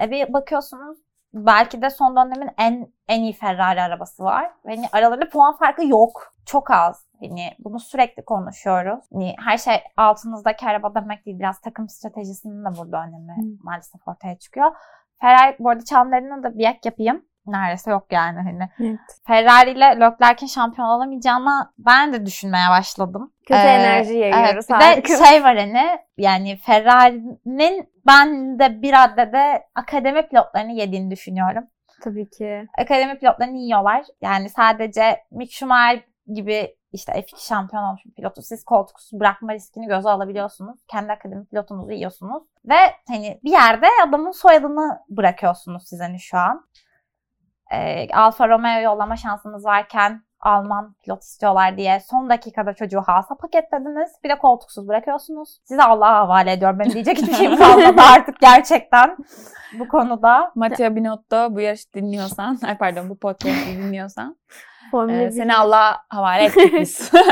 E 0.00 0.10
bir 0.10 0.32
bakıyorsunuz 0.32 0.98
belki 1.34 1.82
de 1.82 1.90
son 1.90 2.16
dönemin 2.16 2.50
en 2.58 2.92
en 3.08 3.20
iyi 3.20 3.32
Ferrari 3.32 3.82
arabası 3.82 4.24
var. 4.24 4.50
Ve 4.66 4.76
hani 4.76 4.88
aralarında 4.92 5.28
puan 5.28 5.56
farkı 5.56 5.86
yok. 5.86 6.34
Çok 6.46 6.70
az. 6.70 7.06
Hani 7.20 7.50
bunu 7.58 7.80
sürekli 7.80 8.24
konuşuyoruz. 8.24 9.04
Hani 9.12 9.34
her 9.44 9.58
şey 9.58 9.74
altınızdaki 9.96 10.66
araba 10.66 10.94
demek 10.94 11.26
değil. 11.26 11.38
Biraz 11.38 11.60
takım 11.60 11.88
stratejisinin 11.88 12.64
de 12.64 12.78
burada 12.78 13.04
önemi 13.04 13.32
Hı. 13.32 13.64
maalesef 13.64 14.08
ortaya 14.08 14.38
çıkıyor. 14.38 14.70
Ferrari 15.20 15.56
bu 15.58 15.70
arada 15.70 15.84
çanlarına 15.84 16.42
da 16.42 16.58
bir 16.58 16.68
ek 16.68 16.78
yapayım. 16.84 17.24
Neredeyse 17.46 17.90
yok 17.90 18.06
yani 18.10 18.38
hani. 18.40 18.68
Evet. 18.80 19.00
Ferrari 19.26 19.70
ile 19.70 19.84
Leclerc'in 19.84 20.46
şampiyon 20.46 20.88
olamayacağını 20.88 21.72
ben 21.78 22.12
de 22.12 22.26
düşünmeye 22.26 22.70
başladım. 22.70 23.32
Kötü 23.48 23.60
Ee, 23.60 23.68
enerji 23.68 24.14
yayıyoruz. 24.14 24.66
Evet, 24.70 24.80
bir 24.80 24.84
harika. 24.86 25.12
de 25.12 25.24
şey 25.26 25.44
var 25.44 25.56
hani 25.56 25.98
yani 26.18 26.56
Ferrari'nin 26.56 27.92
ben 28.06 28.58
de 28.58 28.82
bir 28.82 28.92
raddede 28.92 29.66
akademi 29.74 30.28
pilotlarını 30.28 30.72
yediğini 30.72 31.10
düşünüyorum. 31.10 31.64
Tabii 32.04 32.30
ki. 32.30 32.66
Akademi 32.78 33.18
pilotlarını 33.18 33.56
yiyorlar. 33.56 34.04
Yani 34.20 34.48
sadece 34.48 35.20
Mick 35.30 35.52
Schumacher 35.52 36.00
gibi 36.34 36.76
işte 36.92 37.12
F2 37.12 37.48
şampiyon 37.48 37.82
olmuş 37.82 38.06
bir 38.06 38.14
pilotu 38.14 38.42
siz 38.42 38.64
koltuksuz 38.64 39.20
bırakma 39.20 39.54
riskini 39.54 39.86
göze 39.86 40.08
alabiliyorsunuz. 40.08 40.80
Kendi 40.88 41.12
akademi 41.12 41.46
pilotunuzu 41.46 41.92
yiyorsunuz. 41.92 42.42
Ve 42.64 42.76
hani 43.08 43.40
bir 43.44 43.50
yerde 43.50 43.86
adamın 44.08 44.30
soyadını 44.30 44.98
bırakıyorsunuz 45.08 45.88
siz 45.88 46.00
hani 46.00 46.20
şu 46.20 46.38
an. 46.38 46.68
Ee, 47.72 48.08
Alfa 48.14 48.48
Romeo 48.48 48.80
yollama 48.80 49.16
şansınız 49.16 49.64
varken 49.64 50.22
Alman 50.40 50.94
pilot 51.04 51.22
istiyorlar 51.22 51.76
diye 51.76 52.00
son 52.00 52.30
dakikada 52.30 52.72
çocuğu 52.72 53.00
Haas'a 53.06 53.34
paketlediniz. 53.34 54.10
Bir 54.24 54.28
de 54.28 54.38
koltuksuz 54.38 54.88
bırakıyorsunuz. 54.88 55.58
Size 55.64 55.82
Allah'a 55.82 56.14
havale 56.18 56.52
ediyorum. 56.52 56.78
Benim 56.78 56.92
diyecek 56.92 57.18
hiçbir 57.18 57.34
şeyim 57.34 57.56
kalmadı 57.56 58.00
artık 58.14 58.40
gerçekten 58.40 59.16
bu 59.78 59.88
konuda. 59.88 60.52
Matteo 60.54 60.96
Binotto 60.96 61.54
bu 61.54 61.60
yarışı 61.60 61.92
dinliyorsan, 61.94 62.58
ay 62.66 62.78
pardon 62.78 63.08
bu 63.10 63.18
podcast'i 63.18 63.76
dinliyorsan 63.78 64.36
Formula 64.90 65.16
e, 65.22 65.26
bir- 65.26 65.30
seni 65.30 65.56
Allah'a 65.56 65.96
havale 66.08 66.44
ettik 66.44 66.72
biz. 66.80 67.10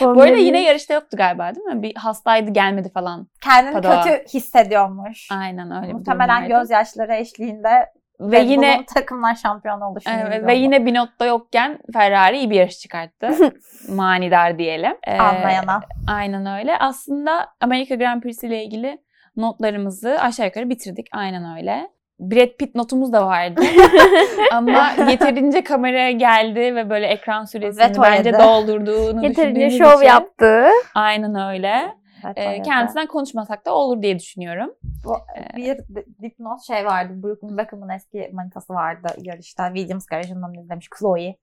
Bu 0.00 0.08
arada 0.08 0.26
bir- 0.26 0.36
yine 0.36 0.62
yarışta 0.62 0.94
yoktu 0.94 1.16
galiba 1.16 1.54
değil 1.54 1.66
mi? 1.66 1.82
Bir 1.82 1.94
hastaydı 1.96 2.50
gelmedi 2.50 2.90
falan. 2.92 3.26
Kendini 3.44 3.72
Padova. 3.72 4.02
kötü 4.02 4.24
hissediyormuş. 4.34 5.28
Aynen 5.32 5.70
öyle 5.76 5.88
bir 5.88 5.92
Muhtemelen 5.92 6.42
durum 6.44 6.52
vardı. 6.52 6.60
gözyaşları 6.62 7.14
eşliğinde 7.14 7.92
Ve 8.20 8.40
yine 8.40 8.84
takımlar 8.94 9.34
şampiyon 9.34 9.80
oluşunu 9.80 10.14
Evet, 10.26 10.46
ve 10.46 10.54
yine 10.54 10.86
Binotto 10.86 11.24
yokken 11.24 11.78
Ferrari 11.92 12.38
iyi 12.38 12.50
bir 12.50 12.56
yarış 12.56 12.78
çıkarttı. 12.78 13.30
Manidar 13.88 14.58
diyelim. 14.58 14.96
Ee, 15.06 15.18
anlayana. 15.18 15.80
Aynen 16.08 16.58
öyle. 16.58 16.78
Aslında 16.78 17.48
Amerika 17.60 17.94
Grand 17.94 18.22
Prix 18.22 18.42
ile 18.44 18.64
ilgili 18.64 18.98
notlarımızı 19.36 20.18
aşağı 20.20 20.46
yukarı 20.46 20.70
bitirdik. 20.70 21.06
Aynen 21.12 21.56
öyle. 21.56 21.88
Brad 22.20 22.56
Pitt 22.58 22.74
notumuz 22.74 23.12
da 23.12 23.26
vardı. 23.26 23.60
Ama 24.52 24.92
yeterince 25.10 25.64
kameraya 25.64 26.10
geldi 26.10 26.60
ve 26.74 26.90
böyle 26.90 27.06
ekran 27.06 27.44
süresini 27.44 27.84
Veto 27.84 28.02
bence 28.02 28.32
doldurduğunu 28.32 29.24
Yeterince 29.24 29.78
şov 29.78 29.96
için- 29.96 30.06
yaptı. 30.06 30.64
Aynen 30.94 31.48
öyle. 31.50 31.94
Evet, 32.24 32.38
Ee, 32.38 32.48
öyle. 32.50 32.62
kendisinden 32.62 33.06
konuşmasak 33.06 33.66
da 33.66 33.74
olur 33.74 34.02
diye 34.02 34.18
düşünüyorum. 34.18 34.74
Bu, 35.04 35.16
bir 35.56 35.78
di- 35.78 36.06
dipnot 36.22 36.62
şey 36.66 36.86
vardı. 36.86 37.22
Brooklyn 37.22 37.58
Beckham'ın 37.58 37.88
eski 37.88 38.30
manitası 38.32 38.74
vardı 38.74 39.08
yarışta. 39.18 39.66
Williams 39.74 40.06
garajından 40.06 40.54
izlemiş. 40.54 40.88
Chloe. 40.98 41.36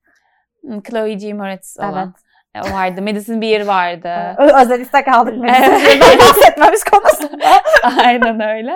Hmm, 0.61 0.81
Chloe 0.81 1.13
G. 1.13 1.33
Moretz 1.33 1.77
olan. 1.79 2.13
Evet. 2.53 2.65
E, 2.65 2.69
O 2.71 2.73
vardı. 2.73 3.01
Madison 3.01 3.41
Beer 3.41 3.65
vardı. 3.65 4.09
Ö- 4.37 4.61
Özel 4.61 4.79
istek 4.79 5.07
aldık. 5.07 5.33
Evet. 5.33 5.81
Ben 6.01 6.19
bahsetmemiz 6.19 6.83
konusunda. 6.83 7.45
Aynen 8.05 8.39
öyle. 8.57 8.75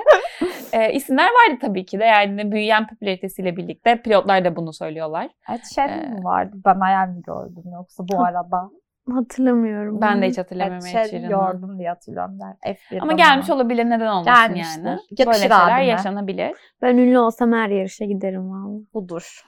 Ee, 0.73 0.93
isimler 0.93 1.25
vardı 1.25 1.57
tabii 1.61 1.85
ki 1.85 1.99
de. 1.99 2.03
Yani 2.03 2.51
büyüyen 2.51 2.87
popülaritesiyle 2.87 3.57
birlikte 3.57 4.01
pilotlar 4.01 4.45
da 4.45 4.55
bunu 4.55 4.73
söylüyorlar. 4.73 5.29
Evet, 5.49 5.61
şey 5.75 5.85
mi 5.85 6.23
vardı? 6.23 6.57
Ben 6.65 6.79
hayal 6.79 7.07
mi 7.07 7.21
gördüm 7.21 7.63
yoksa 7.73 8.03
bu 8.07 8.23
arada? 8.23 8.69
Hatırlamıyorum. 9.11 10.01
Ben 10.01 10.21
de 10.21 10.27
hiç 10.27 10.37
hatırlamıyorum 10.37 10.87
Sheeran'ı. 10.87 11.27
gördüm 11.27 11.79
diye 11.79 11.89
hatırlıyorum. 11.89 12.39
Ben. 12.41 12.73
F1'den 12.73 12.99
Ama 12.99 13.13
gelmiş 13.13 13.49
olabilir 13.49 13.85
neden 13.85 14.07
olmasın 14.07 14.33
Gelmiştir. 14.33 14.83
yani. 14.83 14.99
Yakışır 15.11 15.25
Böyle 15.27 15.37
şeyler 15.37 15.71
abime. 15.71 15.85
yaşanabilir. 15.85 16.51
Ben 16.81 16.97
ünlü 16.97 17.17
olsam 17.19 17.53
her 17.53 17.69
yarışa 17.69 18.05
giderim 18.05 18.51
valla. 18.51 18.79
budur. 18.93 19.41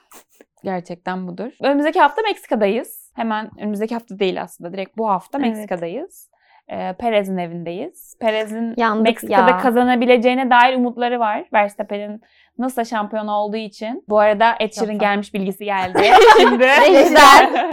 Gerçekten 0.64 1.28
budur. 1.28 1.52
Önümüzdeki 1.62 2.00
hafta 2.00 2.22
Meksika'dayız. 2.22 3.12
Hemen 3.14 3.50
önümüzdeki 3.60 3.94
hafta 3.94 4.18
değil 4.18 4.42
aslında. 4.42 4.72
Direkt 4.72 4.98
bu 4.98 5.08
hafta 5.08 5.38
Evet. 5.38 5.48
Meksika'dayız. 5.48 6.30
Ee, 6.72 6.94
Perez'in 6.98 7.36
evindeyiz. 7.36 8.16
Perez'in 8.20 8.74
Meksika'da 9.02 9.50
ya. 9.50 9.58
kazanabileceğine 9.58 10.50
dair 10.50 10.76
umutları 10.76 11.20
var. 11.20 11.44
Verstappen'in 11.52 12.20
nasıl 12.58 12.84
şampiyon 12.84 13.26
olduğu 13.26 13.56
için. 13.56 14.04
Bu 14.08 14.18
arada 14.18 14.54
Ed 14.60 14.72
Yok, 14.90 15.00
gelmiş 15.00 15.34
bilgisi 15.34 15.64
geldi. 15.64 16.02
Şimdi. 16.40 16.68
Güzel. 16.86 17.70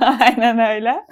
Aynen 0.20 0.58
öyle. 0.58 1.04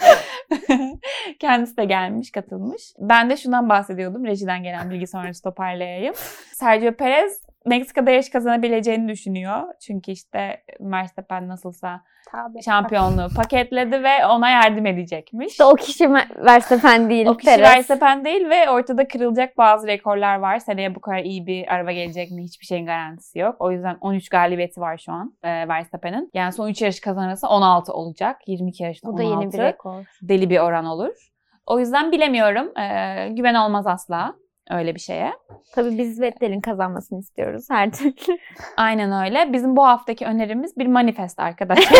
Kendisi 1.38 1.76
de 1.76 1.84
gelmiş, 1.84 2.30
katılmış. 2.30 2.82
Ben 2.98 3.30
de 3.30 3.36
şundan 3.36 3.68
bahsediyordum. 3.68 4.24
Rejiden 4.24 4.62
gelen 4.62 4.90
bilgi 4.90 5.06
sonrası 5.06 5.42
toparlayayım. 5.42 6.14
Sergio 6.52 6.92
Perez 6.92 7.51
Meksika'da 7.66 8.10
yarış 8.10 8.30
kazanabileceğini 8.30 9.08
düşünüyor. 9.08 9.62
Çünkü 9.80 10.10
işte 10.10 10.62
Verstappen 10.80 11.48
nasılsa 11.48 12.00
Tabii. 12.30 12.62
şampiyonluğu 12.62 13.28
paketledi 13.36 14.02
ve 14.02 14.26
ona 14.26 14.50
yardım 14.50 14.86
edecekmiş. 14.86 15.46
İşte 15.46 15.64
o 15.64 15.74
kişi 15.74 16.12
Verstappen 16.36 17.10
değil. 17.10 17.26
O 17.26 17.36
kişi 17.36 17.50
Perez. 17.50 17.70
Verstappen 17.70 18.24
değil 18.24 18.48
ve 18.48 18.70
ortada 18.70 19.08
kırılacak 19.08 19.58
bazı 19.58 19.86
rekorlar 19.86 20.36
var. 20.36 20.58
Seneye 20.58 20.94
bu 20.94 21.00
kadar 21.00 21.18
iyi 21.18 21.46
bir 21.46 21.74
araba 21.74 21.92
gelecek 21.92 22.30
mi 22.30 22.42
hiçbir 22.42 22.66
şeyin 22.66 22.86
garantisi 22.86 23.38
yok. 23.38 23.56
O 23.58 23.72
yüzden 23.72 23.96
13 24.00 24.28
galibiyeti 24.28 24.80
var 24.80 24.98
şu 24.98 25.12
an 25.12 25.34
e, 25.42 25.68
Verstappen'in. 25.68 26.30
Yani 26.34 26.52
son 26.52 26.68
3 26.68 26.82
yarış 26.82 27.00
kazanırsa 27.00 27.48
16 27.48 27.92
olacak. 27.92 28.36
22 28.46 28.82
yarışta 28.82 29.08
Bu 29.08 29.12
16. 29.12 29.28
da 29.28 29.40
yeni 29.40 29.52
bir 29.52 29.58
rekor. 29.58 30.04
Deli 30.22 30.50
bir 30.50 30.58
oran 30.58 30.84
olur. 30.84 31.28
O 31.66 31.78
yüzden 31.78 32.12
bilemiyorum. 32.12 32.78
E, 32.78 33.28
güven 33.28 33.54
olmaz 33.54 33.86
asla 33.86 34.34
öyle 34.70 34.94
bir 34.94 35.00
şeye. 35.00 35.32
Tabii 35.74 35.98
biz 35.98 36.20
Vettel'in 36.20 36.60
kazanmasını 36.60 37.18
istiyoruz 37.18 37.66
her 37.70 37.92
türlü. 37.92 38.38
Aynen 38.76 39.24
öyle. 39.24 39.52
Bizim 39.52 39.76
bu 39.76 39.86
haftaki 39.86 40.26
önerimiz 40.26 40.76
bir 40.76 40.86
manifest 40.86 41.40
arkadaşlar. 41.40 41.98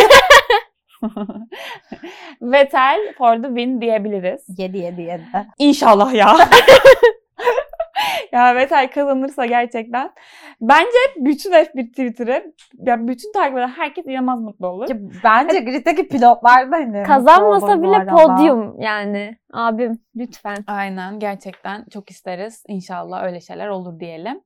Vettel 2.43 3.15
for 3.19 3.43
the 3.43 3.49
win 3.49 3.81
diyebiliriz. 3.81 4.59
7 4.59 4.79
7 4.79 5.03
7. 5.03 5.25
İnşallah 5.59 6.15
ya. 6.15 6.37
ya 8.33 8.57
Vettel 8.57 8.91
kazanırsa 8.91 9.47
gerçekten. 9.47 10.11
Bence 10.61 10.99
bütün 11.17 11.53
F1 11.53 11.89
Twitter'ı, 11.89 12.53
ya 12.79 13.09
bütün 13.09 13.33
takip 13.33 13.59
eden 13.59 13.69
herkes 13.69 14.07
inanılmaz 14.07 14.41
mutlu 14.41 14.67
olur. 14.67 14.89
Bence 15.25 15.61
griddeki 15.61 16.09
pilotlar 16.09 16.73
da 16.73 16.77
hani 16.77 17.03
Kazanmasa 17.03 17.83
bile 17.83 18.07
podyum 18.07 18.81
yani. 18.81 19.37
Abim 19.53 19.99
lütfen. 20.17 20.57
Aynen 20.67 21.19
gerçekten 21.19 21.85
çok 21.93 22.11
isteriz. 22.11 22.63
İnşallah 22.69 23.25
öyle 23.25 23.41
şeyler 23.41 23.69
olur 23.69 24.01
diyelim. 24.01 24.41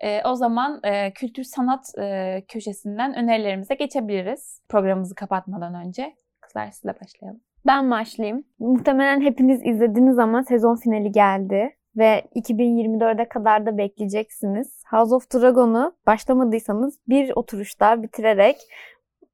Ee, 0.00 0.22
o 0.24 0.34
zaman 0.34 0.80
e, 0.84 1.12
kültür 1.12 1.44
sanat 1.44 1.98
e, 1.98 2.44
köşesinden 2.48 3.14
önerilerimize 3.14 3.74
geçebiliriz. 3.74 4.62
Programımızı 4.68 5.14
kapatmadan 5.14 5.74
önce. 5.74 6.14
Kızlar 6.40 6.70
sizle 6.70 6.94
başlayalım. 7.00 7.40
Ben 7.66 7.90
başlayayım. 7.90 8.44
Muhtemelen 8.58 9.20
hepiniz 9.20 9.60
izlediniz 9.64 10.18
ama 10.18 10.42
sezon 10.42 10.76
finali 10.76 11.12
geldi. 11.12 11.76
Ve 11.96 12.22
2024'e 12.34 13.28
kadar 13.28 13.66
da 13.66 13.78
bekleyeceksiniz. 13.78 14.82
House 14.90 15.14
of 15.14 15.34
Dragon'u 15.34 15.92
başlamadıysanız 16.06 16.98
bir 17.08 17.32
oturuşta 17.36 18.02
bitirerek 18.02 18.56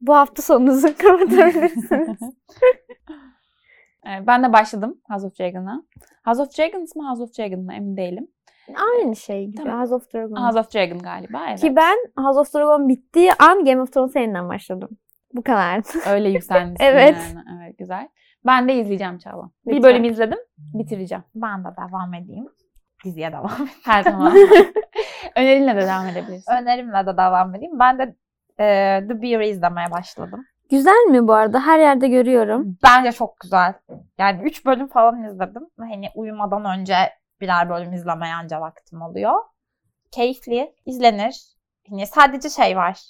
bu 0.01 0.14
hafta 0.14 0.42
sonunuzu 0.42 0.96
kapatabilirsiniz. 0.98 2.18
Ee, 4.07 4.27
ben 4.27 4.42
de 4.42 4.53
başladım 4.53 5.01
House 5.09 5.27
of 5.27 5.38
Dragon'a. 5.38 5.83
House 6.25 6.42
of 6.42 6.59
Dragons 6.59 6.96
mı 6.96 7.09
House 7.09 7.22
of 7.22 7.38
Dragon 7.38 7.61
mı 7.61 7.75
emin 7.75 7.96
değilim. 7.96 8.29
Aynı 8.77 9.16
şey 9.16 9.46
gibi 9.46 9.57
Tamam. 9.57 9.79
House 9.81 9.94
of 9.94 10.14
Dragon. 10.14 10.37
House 10.46 10.59
of 10.61 10.75
Dragon 10.75 10.98
galiba 10.98 11.46
evet. 11.48 11.61
Ki 11.61 11.77
ben 11.77 11.96
House 12.16 12.40
of 12.40 12.55
Dragon 12.55 12.88
bittiği 12.88 13.31
an 13.38 13.64
Game 13.64 13.83
of 13.83 13.92
Thrones'a 13.92 14.20
yeniden 14.20 14.48
başladım. 14.48 14.88
Bu 15.35 15.42
kadar. 15.42 15.83
Öyle 16.14 16.29
yükselmişsin 16.29 16.85
Evet. 16.85 17.16
yani. 17.35 17.44
Evet 17.62 17.79
güzel. 17.79 18.09
Ben 18.46 18.68
de 18.68 18.74
izleyeceğim 18.74 19.18
Çağla. 19.18 19.50
Bir 19.66 19.76
Lütfen. 19.76 19.83
bölüm 19.83 20.05
izledim, 20.05 20.38
bitireceğim. 20.59 21.24
Ben 21.35 21.64
de 21.64 21.68
devam 21.76 22.14
edeyim. 22.14 22.48
Diziye 23.05 23.33
devam 23.33 23.52
edeyim. 23.55 23.70
Her 23.85 24.02
zaman. 24.02 24.37
Önerinle 25.37 25.76
de 25.76 25.81
devam 25.81 26.07
edebilirsin. 26.09 26.52
Önerimle 26.52 27.07
de 27.07 27.16
devam 27.16 27.55
edeyim. 27.55 27.78
Ben 27.78 27.98
de 27.98 28.02
e, 28.59 28.64
The 29.09 29.22
Bear'ı 29.22 29.44
izlemeye 29.44 29.90
başladım. 29.90 30.44
Güzel 30.70 31.07
mi 31.11 31.28
bu 31.28 31.33
arada? 31.33 31.66
Her 31.66 31.78
yerde 31.78 32.09
görüyorum. 32.09 32.78
Bence 32.83 33.12
çok 33.12 33.40
güzel. 33.40 33.74
Yani 34.18 34.42
3 34.42 34.66
bölüm 34.66 34.88
falan 34.88 35.24
izledim. 35.24 35.66
Hani 35.78 36.09
uyumadan 36.14 36.78
önce 36.78 36.94
birer 37.40 37.70
bölüm 37.70 37.92
izlemeye 37.92 38.35
anca 38.35 38.61
vaktim 38.61 39.02
oluyor. 39.02 39.33
Keyifli, 40.11 40.74
izlenir. 40.87 41.42
Hani 41.90 42.07
sadece 42.07 42.50
şey 42.50 42.76
var. 42.76 43.00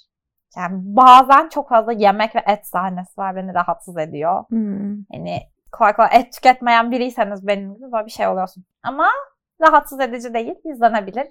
Yani 0.57 0.73
bazen 0.83 1.49
çok 1.49 1.69
fazla 1.69 1.91
yemek 1.93 2.35
ve 2.35 2.43
et 2.47 2.67
sahnesi 2.67 3.17
var. 3.17 3.35
Beni 3.35 3.53
rahatsız 3.53 3.97
ediyor. 3.97 4.43
Hmm. 4.49 4.97
Hani 5.13 5.39
kolay 5.71 5.93
kolay 5.93 6.09
et 6.13 6.33
tüketmeyen 6.33 6.91
biriyseniz 6.91 7.47
benim 7.47 7.75
gibi 7.75 7.91
böyle 7.91 8.05
bir 8.05 8.11
şey 8.11 8.27
oluyorsun. 8.27 8.65
Ama 8.83 9.07
rahatsız 9.61 9.99
edici 9.99 10.33
değil, 10.33 10.55
izlenebilir. 10.65 11.27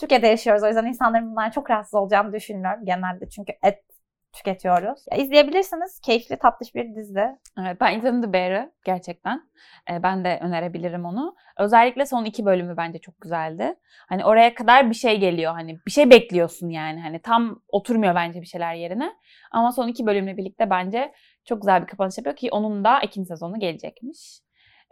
Türkiye'de 0.00 0.26
yaşıyoruz 0.26 0.62
o 0.62 0.66
yüzden 0.66 0.86
insanların 0.86 1.30
bundan 1.30 1.50
çok 1.50 1.70
rahatsız 1.70 1.94
olacağını 1.94 2.32
düşünmüyorum 2.32 2.84
genelde 2.84 3.28
çünkü 3.28 3.52
et 3.62 3.84
tüketiyoruz. 4.32 5.04
Ya, 5.10 5.18
izleyebilirsiniz. 5.18 6.00
Keyifli, 6.00 6.38
tatlış 6.38 6.74
bir 6.74 6.94
dizi. 6.94 7.24
Evet, 7.58 7.76
ben 7.80 7.98
izledim 7.98 8.22
The 8.22 8.32
Bear'ı 8.32 8.72
gerçekten. 8.84 9.42
Ee, 9.90 10.02
ben 10.02 10.24
de 10.24 10.38
önerebilirim 10.42 11.04
onu. 11.04 11.34
Özellikle 11.58 12.06
son 12.06 12.24
iki 12.24 12.44
bölümü 12.44 12.76
bence 12.76 12.98
çok 12.98 13.20
güzeldi. 13.20 13.74
Hani 14.08 14.24
oraya 14.24 14.54
kadar 14.54 14.90
bir 14.90 14.94
şey 14.94 15.20
geliyor. 15.20 15.52
Hani 15.52 15.78
bir 15.86 15.90
şey 15.90 16.10
bekliyorsun 16.10 16.68
yani. 16.68 17.00
Hani 17.00 17.18
tam 17.18 17.60
oturmuyor 17.68 18.14
bence 18.14 18.40
bir 18.40 18.46
şeyler 18.46 18.74
yerine. 18.74 19.12
Ama 19.50 19.72
son 19.72 19.88
iki 19.88 20.06
bölümle 20.06 20.36
birlikte 20.36 20.70
bence 20.70 21.12
çok 21.44 21.62
güzel 21.62 21.82
bir 21.82 21.86
kapanış 21.86 22.18
yapıyor 22.18 22.36
ki 22.36 22.48
onun 22.50 22.84
da 22.84 23.00
ikinci 23.00 23.28
sezonu 23.28 23.58
gelecekmiş. 23.60 24.40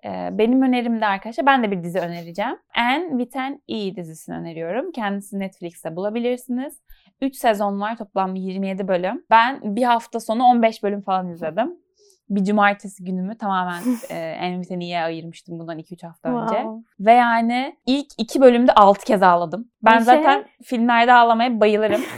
Ee, 0.04 0.28
benim 0.32 0.62
önerim 0.62 1.00
de 1.00 1.06
arkadaşlar 1.06 1.46
ben 1.46 1.62
de 1.62 1.70
bir 1.70 1.82
dizi 1.84 1.98
önereceğim. 1.98 2.58
Anne 2.76 3.24
with 3.24 3.36
E 3.68 3.96
dizisini 3.96 4.36
öneriyorum. 4.36 4.92
Kendisini 4.92 5.40
Netflix'te 5.40 5.96
bulabilirsiniz. 5.96 6.80
3 7.20 7.36
sezon 7.36 7.80
var 7.80 7.96
toplam 7.96 8.34
27 8.34 8.88
bölüm. 8.88 9.24
Ben 9.30 9.76
bir 9.76 9.82
hafta 9.82 10.20
sonu 10.20 10.44
15 10.44 10.82
bölüm 10.82 11.02
falan 11.02 11.28
izledim. 11.28 11.72
Bir 12.28 12.44
cumartesi 12.44 13.04
günümü 13.04 13.38
tamamen 13.38 13.82
e, 14.10 14.76
E'ye 14.80 15.02
ayırmıştım 15.02 15.58
bundan 15.58 15.78
2-3 15.78 16.06
hafta 16.06 16.28
önce. 16.28 16.54
Wow. 16.54 16.82
Ve 17.00 17.12
yani 17.12 17.76
ilk 17.86 18.06
iki 18.18 18.40
bölümde 18.40 18.72
6 18.72 19.04
kez 19.04 19.22
ağladım. 19.22 19.68
Ben 19.82 20.00
Bir 20.00 20.04
şey- 20.04 20.16
zaten 20.16 20.44
filmlerde 20.64 21.12
ağlamaya 21.12 21.60
bayılırım. 21.60 22.02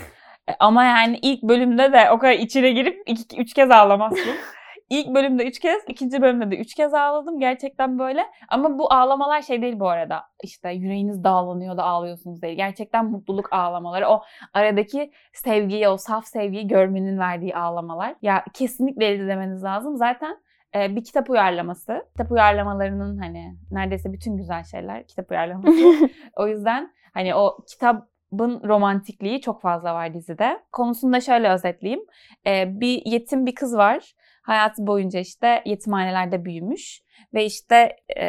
E, 0.48 0.52
Ama 0.60 0.84
yani 0.84 1.18
ilk 1.22 1.42
bölümde 1.42 1.92
de 1.92 2.10
o 2.10 2.18
kadar 2.18 2.32
içine 2.32 2.70
girip 2.70 3.08
2-3 3.08 3.54
kez 3.54 3.70
ağlamazsın. 3.70 4.18
İlk 4.92 5.14
bölümde 5.14 5.46
3 5.46 5.58
kez, 5.58 5.82
ikinci 5.88 6.22
bölümde 6.22 6.50
de 6.50 6.56
3 6.58 6.74
kez 6.74 6.94
ağladım. 6.94 7.40
Gerçekten 7.40 7.98
böyle. 7.98 8.26
Ama 8.48 8.78
bu 8.78 8.92
ağlamalar 8.92 9.42
şey 9.42 9.62
değil 9.62 9.80
bu 9.80 9.88
arada. 9.88 10.22
İşte 10.42 10.70
yüreğiniz 10.70 11.24
dağlanıyor 11.24 11.76
da 11.76 11.84
ağlıyorsunuz 11.84 12.42
değil. 12.42 12.56
Gerçekten 12.56 13.04
mutluluk 13.10 13.52
ağlamaları. 13.52 14.08
O 14.08 14.22
aradaki 14.54 15.12
sevgiyi, 15.32 15.88
o 15.88 15.96
saf 15.96 16.26
sevgiyi 16.26 16.66
görmenin 16.66 17.18
verdiği 17.18 17.56
ağlamalar. 17.56 18.14
Ya 18.22 18.44
kesinlikle 18.54 19.14
izlemeniz 19.14 19.64
lazım. 19.64 19.96
Zaten 19.96 20.38
e, 20.74 20.96
bir 20.96 21.04
kitap 21.04 21.30
uyarlaması. 21.30 22.06
Kitap 22.10 22.32
uyarlamalarının 22.32 23.18
hani 23.18 23.56
neredeyse 23.70 24.12
bütün 24.12 24.36
güzel 24.36 24.64
şeyler 24.64 25.06
kitap 25.06 25.30
uyarlaması. 25.30 26.10
o 26.36 26.46
yüzden 26.48 26.92
hani 27.14 27.34
o 27.34 27.58
kitabın 27.68 28.68
romantikliği 28.68 29.40
çok 29.40 29.62
fazla 29.62 29.94
var 29.94 30.14
dizide. 30.14 30.60
Konusunu 30.72 31.12
da 31.12 31.20
şöyle 31.20 31.48
özetleyeyim. 31.48 32.04
E, 32.46 32.80
bir 32.80 33.02
yetim 33.04 33.46
bir 33.46 33.54
kız 33.54 33.76
var. 33.76 34.14
Hayatı 34.42 34.86
boyunca 34.86 35.20
işte 35.20 35.62
yetimhanelerde 35.64 36.44
büyümüş. 36.44 37.02
Ve 37.34 37.44
işte 37.44 37.96
e, 38.16 38.24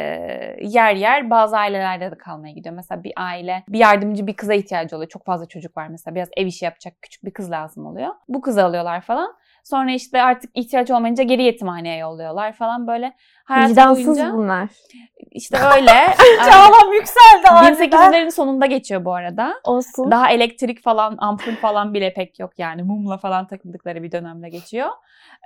yer 0.62 0.94
yer 0.94 1.30
bazı 1.30 1.56
ailelerde 1.56 2.10
de 2.10 2.18
kalmaya 2.18 2.52
gidiyor. 2.52 2.74
Mesela 2.74 3.04
bir 3.04 3.12
aile 3.16 3.64
bir 3.68 3.78
yardımcı 3.78 4.26
bir 4.26 4.36
kıza 4.36 4.54
ihtiyacı 4.54 4.96
oluyor. 4.96 5.10
Çok 5.10 5.24
fazla 5.24 5.46
çocuk 5.46 5.76
var 5.76 5.88
mesela. 5.88 6.14
Biraz 6.14 6.28
ev 6.36 6.46
işi 6.46 6.64
yapacak 6.64 6.94
küçük 7.02 7.24
bir 7.24 7.30
kız 7.30 7.50
lazım 7.50 7.86
oluyor. 7.86 8.14
Bu 8.28 8.40
kızı 8.40 8.64
alıyorlar 8.64 9.00
falan. 9.00 9.36
Sonra 9.64 9.92
işte 9.92 10.22
artık 10.22 10.50
ihtiyaç 10.54 10.90
olmayınca 10.90 11.24
geri 11.24 11.42
yetimhaneye 11.42 11.98
yolluyorlar 11.98 12.52
falan 12.52 12.86
böyle. 12.86 13.12
Hayatı 13.44 13.70
Vicdansız 13.70 14.06
boyunca 14.06 14.32
bunlar. 14.32 14.68
işte 15.30 15.58
öyle. 15.58 15.90
Çağlam 16.50 16.92
yükseldi 16.92 17.46
harbiden. 17.46 17.88
1800'lerin 17.88 18.30
sonunda 18.30 18.66
geçiyor 18.66 19.04
bu 19.04 19.14
arada. 19.14 19.54
Olsun. 19.64 20.10
Daha 20.10 20.30
elektrik 20.30 20.82
falan, 20.82 21.16
ampul 21.18 21.54
falan 21.54 21.94
bile 21.94 22.14
pek 22.14 22.38
yok 22.38 22.58
yani. 22.58 22.82
Mumla 22.82 23.18
falan 23.18 23.46
takıldıkları 23.46 24.02
bir 24.02 24.12
dönemde 24.12 24.48
geçiyor. 24.48 24.90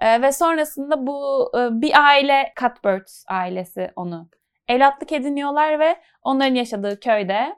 Ee, 0.01 0.23
ve 0.23 0.33
sonrasında 0.33 1.07
bu 1.07 1.51
e, 1.59 1.81
bir 1.81 2.07
aile, 2.07 2.53
Cuthbert 2.61 3.11
ailesi 3.29 3.91
onu 3.97 4.29
evlatlık 4.69 5.13
ediniyorlar 5.13 5.81
ve 5.81 5.97
onların 6.23 6.55
yaşadığı 6.55 7.01
köyde 7.01 7.57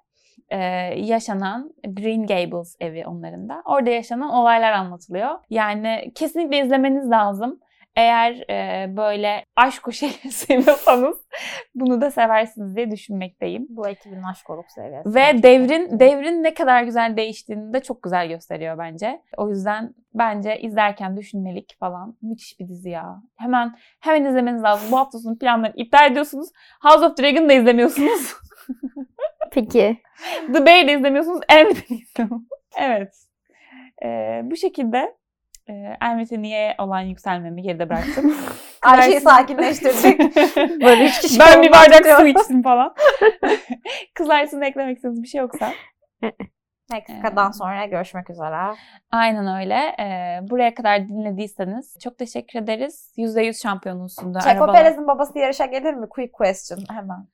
e, 0.51 0.59
yaşanan 0.97 1.73
Green 1.85 2.27
Gables 2.27 2.77
evi 2.81 3.07
onların 3.07 3.49
da. 3.49 3.63
Orada 3.65 3.91
yaşanan 3.91 4.31
olaylar 4.31 4.73
anlatılıyor. 4.73 5.39
Yani 5.51 6.13
kesinlikle 6.15 6.59
izlemeniz 6.59 7.11
lazım. 7.11 7.61
Eğer 7.97 8.51
e, 8.51 8.87
böyle 8.97 9.45
aşk 9.57 9.93
şeyleri 9.93 10.33
seviyorsanız 10.33 11.17
bunu 11.75 12.01
da 12.01 12.11
seversiniz 12.11 12.77
diye 12.77 12.91
düşünmekteyim. 12.91 13.67
Bu 13.69 13.89
ekibin 13.89 14.23
aşk 14.23 14.51
olup 14.51 14.71
seviyesi. 14.71 15.15
Ve 15.15 15.43
devrin 15.43 16.01
devrin 16.01 16.43
ne 16.43 16.55
kadar 16.55 16.83
güzel 16.83 17.17
değiştiğini 17.17 17.73
de 17.73 17.83
çok 17.83 18.03
güzel 18.03 18.29
gösteriyor 18.29 18.79
bence. 18.79 19.23
O 19.37 19.49
yüzden 19.49 19.95
bence 20.15 20.61
izlerken 20.61 21.17
düşünmelik 21.17 21.77
falan 21.81 22.17
müthiş 22.23 22.61
bir 22.61 22.69
dizi 22.69 22.91
ya. 22.91 23.23
Hemen 23.37 23.77
hemen 24.01 24.25
izlemeniz 24.25 24.63
lazım. 24.63 24.93
Bu 24.93 24.99
hafta 24.99 25.19
sonu 25.19 25.39
planları 25.39 25.73
iptal 25.77 26.11
ediyorsunuz. 26.11 26.49
House 26.83 27.07
of 27.07 27.19
Dragon'ı 27.19 27.49
da 27.49 27.53
izlemiyorsunuz. 27.53 28.35
Peki. 29.53 30.03
The 30.53 30.67
Bear'ı 30.67 30.89
da 30.89 30.93
izlemiyorsunuz. 30.93 31.41
Elvis'i 31.49 31.95
izlemiyorsunuz. 31.95 32.49
evet. 32.79 33.15
Ee, 34.05 34.41
bu 34.45 34.57
şekilde 34.57 35.17
e, 35.69 35.73
Elvis'e 36.03 36.43
niye 36.43 36.75
olan 36.79 37.01
yükselmemi 37.01 37.63
geride 37.63 37.89
bıraktım. 37.89 38.35
Ayşe'yi 38.83 39.21
sakinleştirdik. 39.21 40.37
Böyle 40.57 41.05
üç 41.05 41.21
kişi 41.21 41.39
ben 41.39 41.63
bir 41.63 41.73
bardak 41.73 42.21
su 42.21 42.27
içtim 42.27 42.63
falan. 42.63 42.95
Kızlar 44.15 44.45
sizin 44.45 44.61
eklemek 44.61 44.97
istediğiniz 44.97 45.23
bir 45.23 45.29
şey 45.29 45.41
yoksa. 45.41 45.73
Meksika'dan 46.93 47.51
sonra 47.51 47.87
görüşmek 47.87 48.31
üzere. 48.31 48.75
Aynen 49.11 49.61
öyle. 49.61 49.75
Ee, 50.01 50.39
buraya 50.51 50.75
kadar 50.75 51.09
dinlediyseniz 51.09 51.97
çok 52.05 52.19
teşekkür 52.19 52.59
ederiz. 52.59 53.13
%100 53.17 53.63
şampiyonlusundu. 53.63 54.39
Checo 54.39 54.73
Perez'in 54.73 55.07
babası 55.07 55.39
yarışa 55.39 55.67
gelir 55.67 55.95
mi? 55.95 56.09
Quick 56.09 56.33
question 56.33 56.79
hemen. 56.89 57.27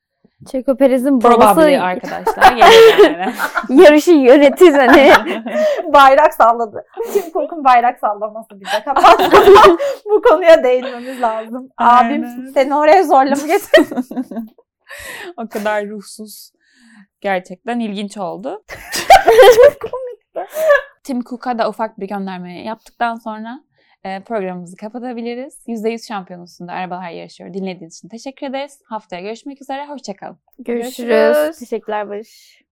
Checo 0.45 0.77
Perez'in 0.77 1.23
babası 1.23 1.55
Probably 1.55 1.79
arkadaşlar. 1.81 2.55
Yani. 2.55 3.33
yarışı 3.81 4.11
yönetir 4.11 4.73
hani. 4.73 5.11
bayrak 5.93 6.33
salladı. 6.33 6.85
Tim 7.13 7.31
Cook'un 7.33 7.63
bayrak 7.63 7.99
sallaması 7.99 8.49
bize 8.51 8.83
kapat. 8.85 9.31
Bu 10.05 10.21
konuya 10.21 10.63
değinmemiz 10.63 11.21
lazım. 11.21 11.69
Abim 11.77 12.23
Aynen. 12.23 12.51
seni 12.53 12.75
oraya 12.75 13.03
zorla 13.03 13.35
mı 13.35 13.41
o 15.37 15.47
kadar 15.49 15.89
ruhsuz. 15.89 16.51
Gerçekten 17.21 17.79
ilginç 17.79 18.17
oldu. 18.17 18.63
Tim 21.03 21.21
Cook'a 21.21 21.57
da 21.57 21.69
ufak 21.69 21.99
bir 21.99 22.07
gönderme 22.07 22.63
yaptıktan 22.63 23.15
sonra 23.15 23.59
programımızı 24.25 24.75
kapatabiliriz. 24.75 25.67
%100 25.67 26.07
şampiyonusunda 26.07 26.71
arabalar 26.73 27.09
yarışıyor. 27.09 27.53
Dinlediğiniz 27.53 27.97
için 27.97 28.07
teşekkür 28.09 28.47
ederiz. 28.47 28.79
Haftaya 28.85 29.21
görüşmek 29.21 29.61
üzere. 29.61 29.87
Hoşçakalın. 29.87 30.37
Görüşürüz. 30.59 31.09
Görüşürüz. 31.09 31.59
Teşekkürler 31.59 32.09
Barış. 32.09 32.66